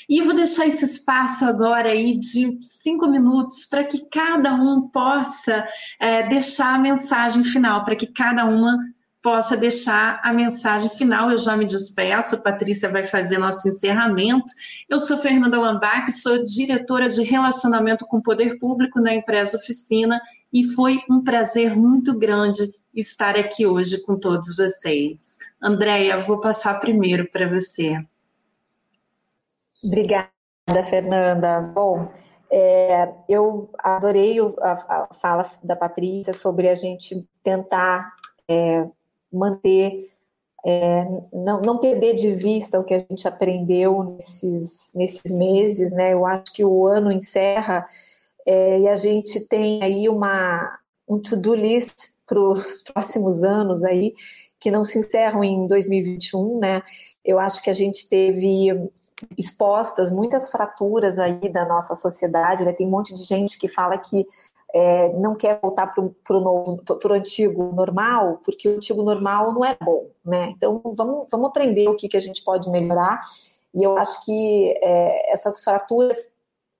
[0.09, 5.68] E vou deixar esse espaço agora aí de cinco minutos para que cada um possa
[6.01, 8.79] é, deixar a mensagem final, para que cada uma
[9.20, 11.31] possa deixar a mensagem final.
[11.31, 14.53] Eu já me despeço, a Patrícia vai fazer nosso encerramento.
[14.89, 20.20] Eu sou Fernanda Lambac, sou diretora de relacionamento com o poder público na empresa Oficina
[20.55, 22.63] e foi um prazer muito grande
[22.95, 25.37] estar aqui hoje com todos vocês.
[25.61, 28.01] Andréia, vou passar primeiro para você.
[29.83, 30.31] Obrigada,
[30.89, 31.61] Fernanda.
[31.61, 32.09] Bom,
[32.49, 38.13] é, eu adorei a, a, fala da Patrícia sobre a gente tentar
[38.49, 38.87] é,
[39.33, 40.13] manter,
[40.65, 46.13] é, não, não perder de vista o que a gente aprendeu nesses, nesses meses, né?
[46.13, 47.85] Eu acho que o ano encerra
[48.47, 50.78] é, e a gente tem aí uma,
[51.09, 54.14] um to-do list para os próximos anos aí,
[54.59, 56.82] que não se encerram em 2021, né?
[57.24, 58.68] Eu acho que a gente teve
[59.38, 62.72] expostas muitas fraturas aí da nossa sociedade, né?
[62.72, 64.26] Tem um monte de gente que fala que
[64.74, 70.11] é, não quer voltar para o antigo normal, porque o antigo normal não é bom,
[70.24, 70.53] né?
[70.57, 73.20] Então vamos, vamos aprender o que, que a gente pode melhorar.
[73.72, 76.28] E eu acho que é, essas fraturas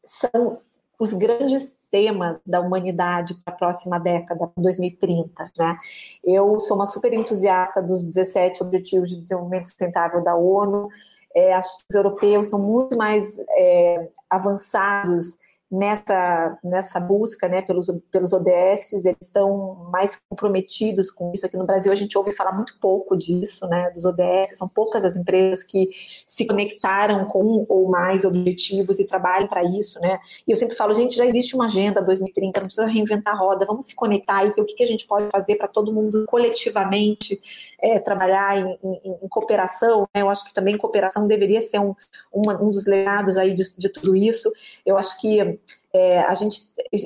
[0.05, 0.59] são
[0.99, 5.51] os grandes temas da humanidade para a próxima década, 2030.
[5.59, 5.79] Né?
[6.23, 10.89] Eu sou uma super entusiasta dos 17 Objetivos de Desenvolvimento Sustentável da ONU.
[11.35, 15.37] É, acho que os europeus são muito mais é, avançados
[15.75, 21.45] nessa, nessa busca né, pelos, pelos ODS, eles estão mais comprometidos com isso.
[21.45, 25.05] Aqui no Brasil a gente ouve falar muito pouco disso, né, dos ODS, são poucas
[25.05, 25.91] as empresas que
[26.27, 29.99] se conectaram com um ou mais objetivos e trabalham para isso.
[30.01, 30.19] Né?
[30.47, 33.67] E eu sempre falo, gente, já existe uma agenda 2030, não precisa reinventar a roda,
[33.67, 36.25] vamos se conectar e ver o que, que a gente pode fazer para todo mundo
[36.29, 37.41] coletivamente
[37.83, 40.07] é, trabalhar em, em, em cooperação.
[40.15, 40.23] Né?
[40.23, 41.95] Eu acho que também cooperação deveria ser um,
[42.33, 44.53] uma, um dos legados aí de, de tudo isso.
[44.87, 45.59] Eu acho que
[45.93, 46.61] é, a gente,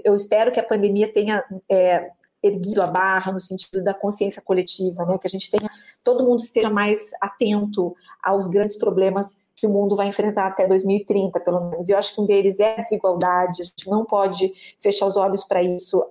[0.04, 2.11] eu espero que a pandemia tenha é,
[2.42, 5.18] erguido a barra no sentido da consciência coletiva, né?
[5.18, 5.68] Que a gente tenha,
[6.02, 11.40] todo mundo esteja mais atento aos grandes problemas que o mundo vai enfrentar até 2030,
[11.40, 11.88] pelo menos.
[11.88, 15.16] E eu acho que um deles é a desigualdade, a gente não pode fechar os
[15.16, 16.06] olhos para isso.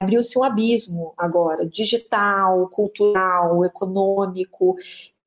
[0.00, 4.76] Abriu-se um abismo agora, digital, cultural, econômico,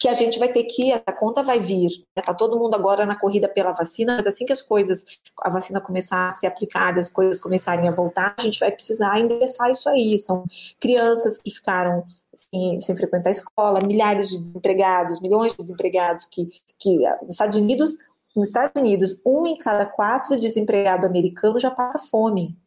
[0.03, 2.05] que a gente vai ter que, essa conta vai vir.
[2.13, 5.05] Está todo mundo agora na corrida pela vacina, mas assim que as coisas,
[5.41, 9.17] a vacina começar a ser aplicada, as coisas começarem a voltar, a gente vai precisar
[9.17, 10.19] endereçar isso aí.
[10.19, 10.43] São
[10.77, 12.03] crianças que ficaram
[12.35, 16.47] sem, sem frequentar a escola, milhares de desempregados, milhões de desempregados que,
[16.77, 17.95] que ah, nos Estados Unidos,
[18.35, 22.57] nos Estados Unidos, um em cada quatro desempregado americano já passa fome.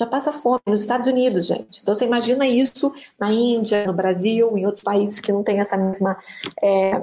[0.00, 1.82] Já passa fome nos Estados Unidos, gente.
[1.82, 5.76] Então você imagina isso na Índia, no Brasil, em outros países que não têm essa
[5.76, 6.16] mesma
[6.62, 7.02] é,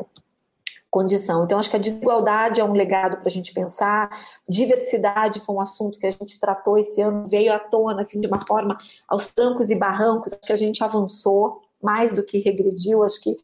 [0.89, 1.43] condição.
[1.43, 4.09] Então, acho que a desigualdade é um legado para a gente pensar.
[4.49, 8.25] Diversidade foi um assunto que a gente tratou esse ano, veio à tona assim, de
[8.25, 8.75] uma forma
[9.07, 13.37] aos trancos e barrancos, que a gente avançou mais do que regrediu, acho que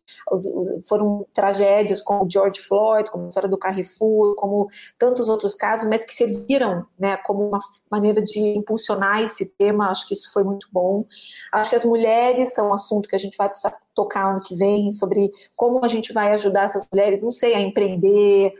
[0.88, 4.68] foram tragédias como George Floyd, como a história do Carrefour, como
[4.98, 7.60] tantos outros casos, mas que serviram né, como uma
[7.90, 11.06] maneira de impulsionar esse tema, acho que isso foi muito bom.
[11.52, 14.56] Acho que as mulheres são um assunto que a gente vai precisar tocar ano que
[14.56, 18.54] vem, sobre como a gente vai ajudar essas mulheres, não sei, a empreender,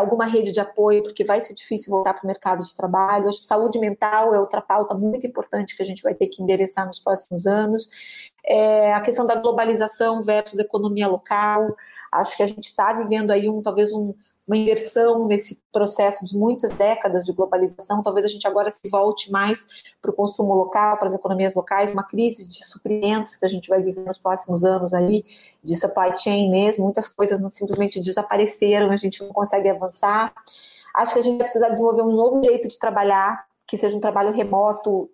[0.00, 3.28] alguma rede de apoio, porque vai ser difícil voltar para o mercado de trabalho.
[3.28, 6.42] Acho que saúde mental é outra pauta muito importante que a gente vai ter que
[6.42, 7.88] endereçar nos próximos anos.
[8.46, 11.76] É, a questão da globalização versus economia local.
[12.12, 14.14] Acho que a gente está vivendo aí um talvez um,
[14.46, 18.02] uma inversão nesse processo de muitas décadas de globalização.
[18.02, 19.66] Talvez a gente agora se volte mais
[20.00, 23.68] para o consumo local, para as economias locais, uma crise de suprimentos que a gente
[23.68, 25.24] vai viver nos próximos anos aí,
[25.64, 26.84] de supply chain mesmo.
[26.84, 30.32] Muitas coisas não simplesmente desapareceram, a gente não consegue avançar.
[30.94, 34.00] Acho que a gente vai precisar desenvolver um novo jeito de trabalhar que seja um
[34.00, 35.10] trabalho remoto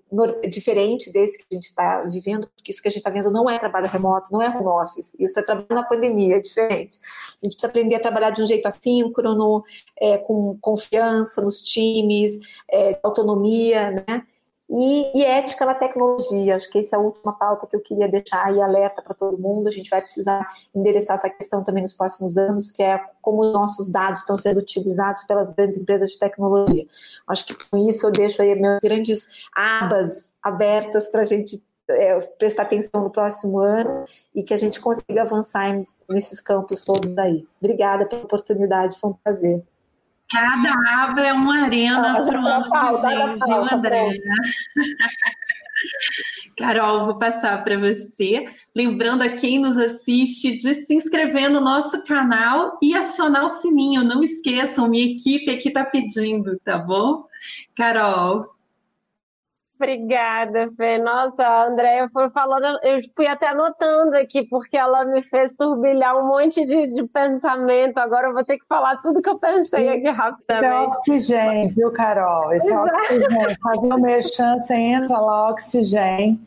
[0.50, 3.48] diferente desse que a gente está vivendo, porque isso que a gente está vendo não
[3.48, 6.98] é trabalho remoto, não é home office, isso é trabalho na pandemia, é diferente.
[7.00, 9.64] A gente precisa aprender a trabalhar de um jeito assíncrono,
[9.98, 12.38] é, com confiança nos times,
[12.70, 14.22] é, autonomia, né?
[14.74, 18.08] E, e, ética na tecnologia, acho que essa é a última pauta que eu queria
[18.08, 19.68] deixar aí alerta para todo mundo.
[19.68, 23.52] A gente vai precisar endereçar essa questão também nos próximos anos, que é como os
[23.52, 26.86] nossos dados estão sendo utilizados pelas grandes empresas de tecnologia.
[27.28, 32.18] Acho que com isso eu deixo aí meus grandes abas abertas para a gente é,
[32.38, 34.04] prestar atenção no próximo ano
[34.34, 37.46] e que a gente consiga avançar nesses campos todos aí.
[37.60, 39.62] Obrigada pela oportunidade, foi um prazer.
[40.32, 44.18] Cada aba é uma arena para o ano que vem, viu, André?
[46.56, 48.44] Carol, vou passar para você.
[48.74, 54.04] Lembrando a quem nos assiste de se inscrever no nosso canal e acionar o sininho.
[54.04, 57.24] Não esqueçam, minha equipe aqui está pedindo, tá bom?
[57.74, 58.51] Carol.
[59.82, 60.96] Obrigada, Fê.
[60.96, 66.16] Nossa, a Andrea foi falando, eu fui até anotando aqui, porque ela me fez turbilhar
[66.16, 67.98] um monte de, de pensamento.
[67.98, 70.66] Agora eu vou ter que falar tudo que eu pensei aqui rapidamente.
[70.66, 72.52] Esse é oxigênio, viu, Carol?
[72.52, 72.88] Esse Exato.
[72.88, 73.56] é oxigênio.
[73.60, 76.38] Fazer o meu chance, entra lá, oxigênio.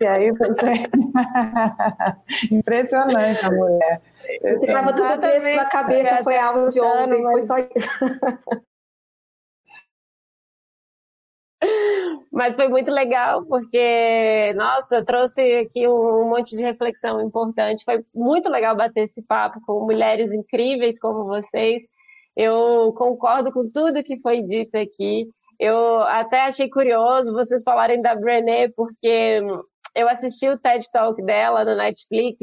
[0.00, 0.86] E aí você.
[2.52, 4.00] Impressionante a mulher.
[4.40, 7.66] Você estava tudo preso na cabeça, foi a aula de ontem, foi só isso.
[12.32, 17.84] Mas foi muito legal, porque, nossa, trouxe aqui um monte de reflexão importante.
[17.84, 21.82] Foi muito legal bater esse papo com mulheres incríveis como vocês.
[22.36, 25.26] Eu concordo com tudo que foi dito aqui.
[25.58, 29.40] Eu até achei curioso vocês falarem da Brené, porque
[29.94, 32.38] eu assisti o TED Talk dela no Netflix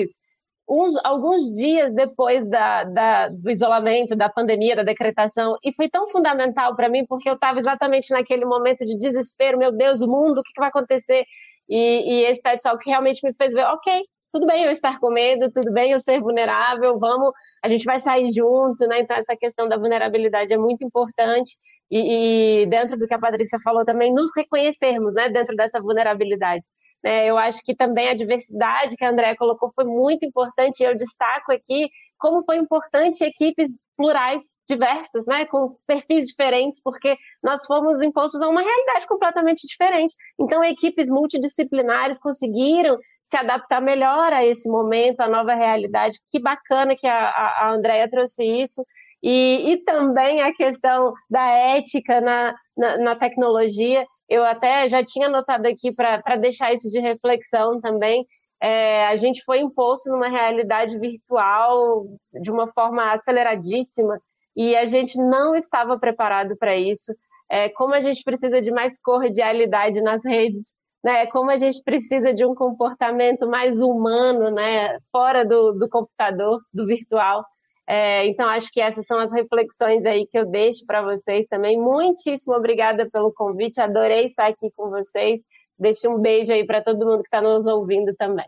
[0.67, 6.07] uns, alguns dias depois da, da, do isolamento, da pandemia, da decretação, e foi tão
[6.07, 10.39] fundamental para mim, porque eu estava exatamente naquele momento de desespero, meu Deus, o mundo,
[10.39, 11.25] o que, que vai acontecer?
[11.69, 14.03] E, e esse TED Talk realmente me fez ver, ok,
[14.33, 17.31] tudo bem eu estar com medo, tudo bem eu ser vulnerável, vamos,
[17.63, 19.01] a gente vai sair juntos, né?
[19.01, 21.55] Então essa questão da vulnerabilidade é muito importante
[21.91, 25.29] e, e dentro do que a Patrícia falou também, nos reconhecermos, né?
[25.29, 26.65] Dentro dessa vulnerabilidade.
[27.03, 30.81] É, eu acho que também a diversidade que a André colocou foi muito importante.
[30.81, 31.85] E eu destaco aqui
[32.17, 38.49] como foi importante equipes plurais, diversas, né, com perfis diferentes, porque nós fomos impostos a
[38.49, 40.15] uma realidade completamente diferente.
[40.39, 46.19] Então, equipes multidisciplinares conseguiram se adaptar melhor a esse momento, a nova realidade.
[46.29, 48.83] Que bacana que a, a Andrea trouxe isso.
[49.23, 54.05] E, e, também a questão da ética na, na, na tecnologia.
[54.27, 58.25] Eu até já tinha anotado aqui para deixar isso de reflexão também.
[58.61, 62.05] É, a gente foi imposto numa realidade virtual
[62.41, 64.19] de uma forma aceleradíssima
[64.55, 67.13] e a gente não estava preparado para isso.
[67.49, 70.67] É, como a gente precisa de mais cordialidade nas redes,
[71.03, 71.27] né?
[71.27, 74.97] Como a gente precisa de um comportamento mais humano, né?
[75.11, 77.45] Fora do, do computador, do virtual.
[77.87, 81.77] É, então, acho que essas são as reflexões aí que eu deixo para vocês também.
[81.77, 85.41] Muitíssimo obrigada pelo convite, adorei estar aqui com vocês.
[85.77, 88.45] Deixo um beijo aí para todo mundo que está nos ouvindo também.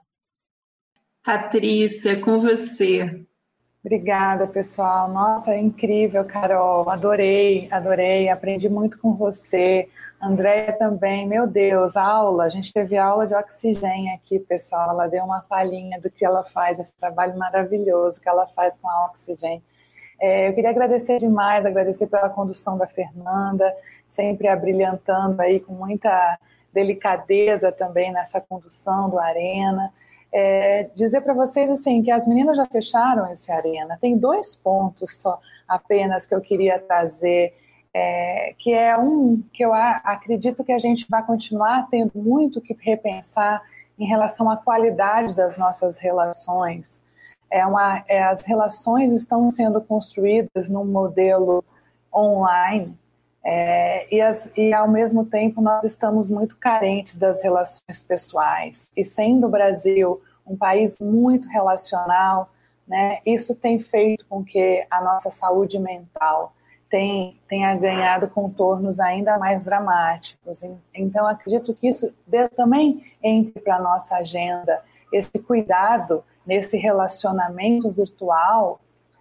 [1.24, 3.26] Patrícia, com você.
[3.86, 5.08] Obrigada, pessoal.
[5.08, 6.90] Nossa, é incrível, Carol.
[6.90, 8.30] Adorei, adorei.
[8.30, 9.88] Aprendi muito com você.
[10.20, 11.28] Andréia também.
[11.28, 12.46] Meu Deus, aula.
[12.46, 14.90] A gente teve aula de oxigênio aqui, pessoal.
[14.90, 18.90] Ela deu uma palhinha do que ela faz, esse trabalho maravilhoso que ela faz com
[18.90, 19.62] a oxigênio.
[20.20, 23.72] É, eu queria agradecer demais, agradecer pela condução da Fernanda,
[24.04, 26.40] sempre abrilhantando aí com muita
[26.74, 29.94] delicadeza também nessa condução do Arena
[30.38, 33.98] é, dizer para vocês assim que as meninas já fecharam esse arena.
[34.02, 37.54] Tem dois pontos só apenas que eu queria trazer,
[37.94, 42.76] é, que é um que eu acredito que a gente vai continuar tendo muito que
[42.78, 43.64] repensar
[43.98, 47.02] em relação à qualidade das nossas relações.
[47.50, 51.64] É uma, é, as relações estão sendo construídas num modelo
[52.14, 52.94] online
[53.46, 58.92] é, e, as, e, ao mesmo tempo, nós estamos muito carentes das relações pessoais.
[58.98, 62.50] E sendo o Brasil um país muito relacional,
[62.88, 66.54] né, isso tem feito com que a nossa saúde mental
[67.48, 70.64] tenha ganhado contornos ainda mais dramáticos.
[70.94, 72.14] Então, acredito que isso
[72.56, 74.82] também entre para a nossa agenda,
[75.12, 78.80] esse cuidado nesse relacionamento virtual,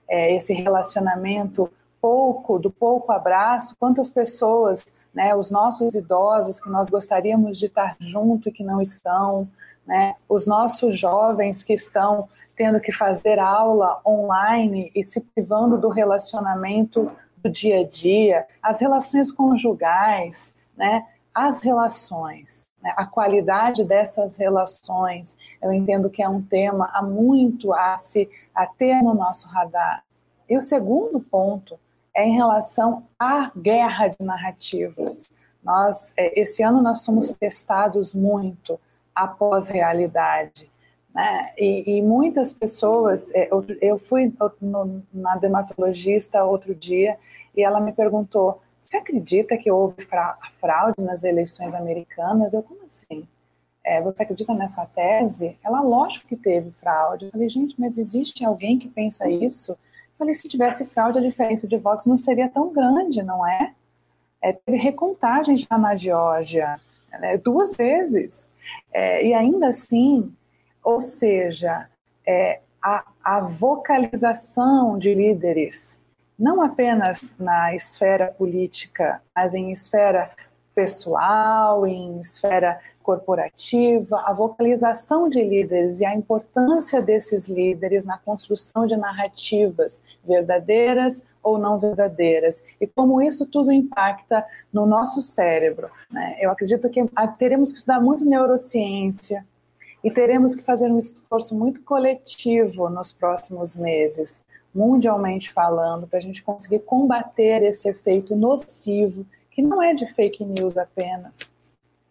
[0.09, 1.71] é, esse relacionamento
[2.05, 7.97] pouco, do pouco abraço, quantas pessoas, né, os nossos idosos que nós gostaríamos de estar
[7.99, 9.49] junto e que não estão,
[9.87, 15.89] né, os nossos jovens que estão tendo que fazer aula online e se privando do
[15.89, 24.37] relacionamento do dia a dia, as relações conjugais, né, as relações, né, a qualidade dessas
[24.37, 29.49] relações, eu entendo que é um tema há muito a se a ter no nosso
[29.49, 30.05] radar.
[30.47, 31.83] E o segundo ponto
[32.15, 35.35] é em relação à guerra de narrativas.
[35.63, 38.79] Nós, é, esse ano nós somos testados muito
[39.15, 40.71] após realidade.
[41.15, 41.53] Né?
[41.57, 47.17] E, e, muitas pessoas, é, eu, eu fui no, na dermatologista outro dia
[47.57, 50.07] e ela me perguntou: você acredita que houve
[50.61, 52.53] fraude nas eleições americanas?
[52.53, 53.27] Eu, como assim?
[53.83, 55.59] É, você acredita nessa tese?
[55.63, 57.27] Ela, lógico que teve fraude.
[57.27, 59.77] Eu falei, gente, mas existe alguém que pensa isso?
[60.19, 63.73] Falei, se tivesse fraude, a diferença de votos não seria tão grande, não é?
[64.41, 66.81] é teve recontagem já na Geórgia,
[67.19, 68.51] né, duas vezes.
[68.93, 70.33] É, e ainda assim,
[70.83, 71.89] ou seja,
[72.27, 76.03] é, a, a vocalização de líderes,
[76.39, 80.31] não apenas na esfera política, mas em esfera
[80.75, 88.87] pessoal, em esfera corporativa, a vocalização de líderes e a importância desses líderes na construção
[88.87, 95.91] de narrativas verdadeiras ou não verdadeiras e como isso tudo impacta no nosso cérebro.
[96.11, 96.39] Né?
[96.41, 97.05] Eu acredito que
[97.39, 99.45] teremos que estudar muito neurociência
[100.03, 104.43] e teremos que fazer um esforço muito coletivo nos próximos meses,
[104.75, 110.45] mundialmente falando, para a gente conseguir combater esse efeito nocivo que não é de fake
[110.45, 111.54] news apenas,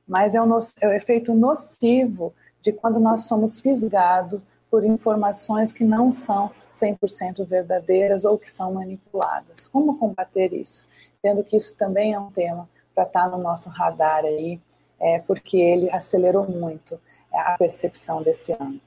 [0.07, 5.71] mas é o, no, é o efeito nocivo de quando nós somos fisgados por informações
[5.71, 9.67] que não são 100% verdadeiras ou que são manipuladas.
[9.67, 10.87] Como combater isso?
[11.21, 14.59] Tendo que isso também é um tema para estar tá no nosso radar aí,
[14.99, 16.99] é, porque ele acelerou muito
[17.31, 18.79] a percepção desse ano.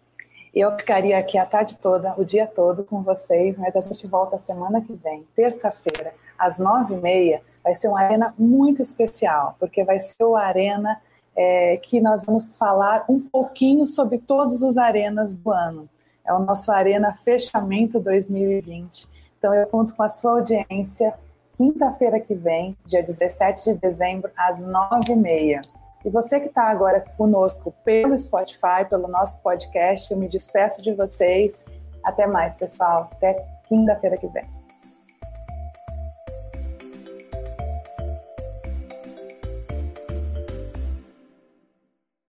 [0.54, 4.38] Eu ficaria aqui a tarde toda, o dia todo com vocês, mas a gente volta
[4.38, 9.84] semana que vem, terça-feira, às nove e meia, vai ser uma arena muito especial, porque
[9.84, 11.00] vai ser o arena
[11.36, 15.88] é, que nós vamos falar um pouquinho sobre todos os arenas do ano.
[16.24, 19.08] É o nosso Arena Fechamento 2020.
[19.38, 21.14] Então eu conto com a sua audiência
[21.56, 25.62] quinta-feira que vem, dia 17 de dezembro, às nove e meia.
[26.04, 30.92] E você que está agora conosco pelo Spotify, pelo nosso podcast, eu me despeço de
[30.92, 31.66] vocês.
[32.04, 33.10] Até mais, pessoal.
[33.12, 34.55] Até quinta-feira que vem.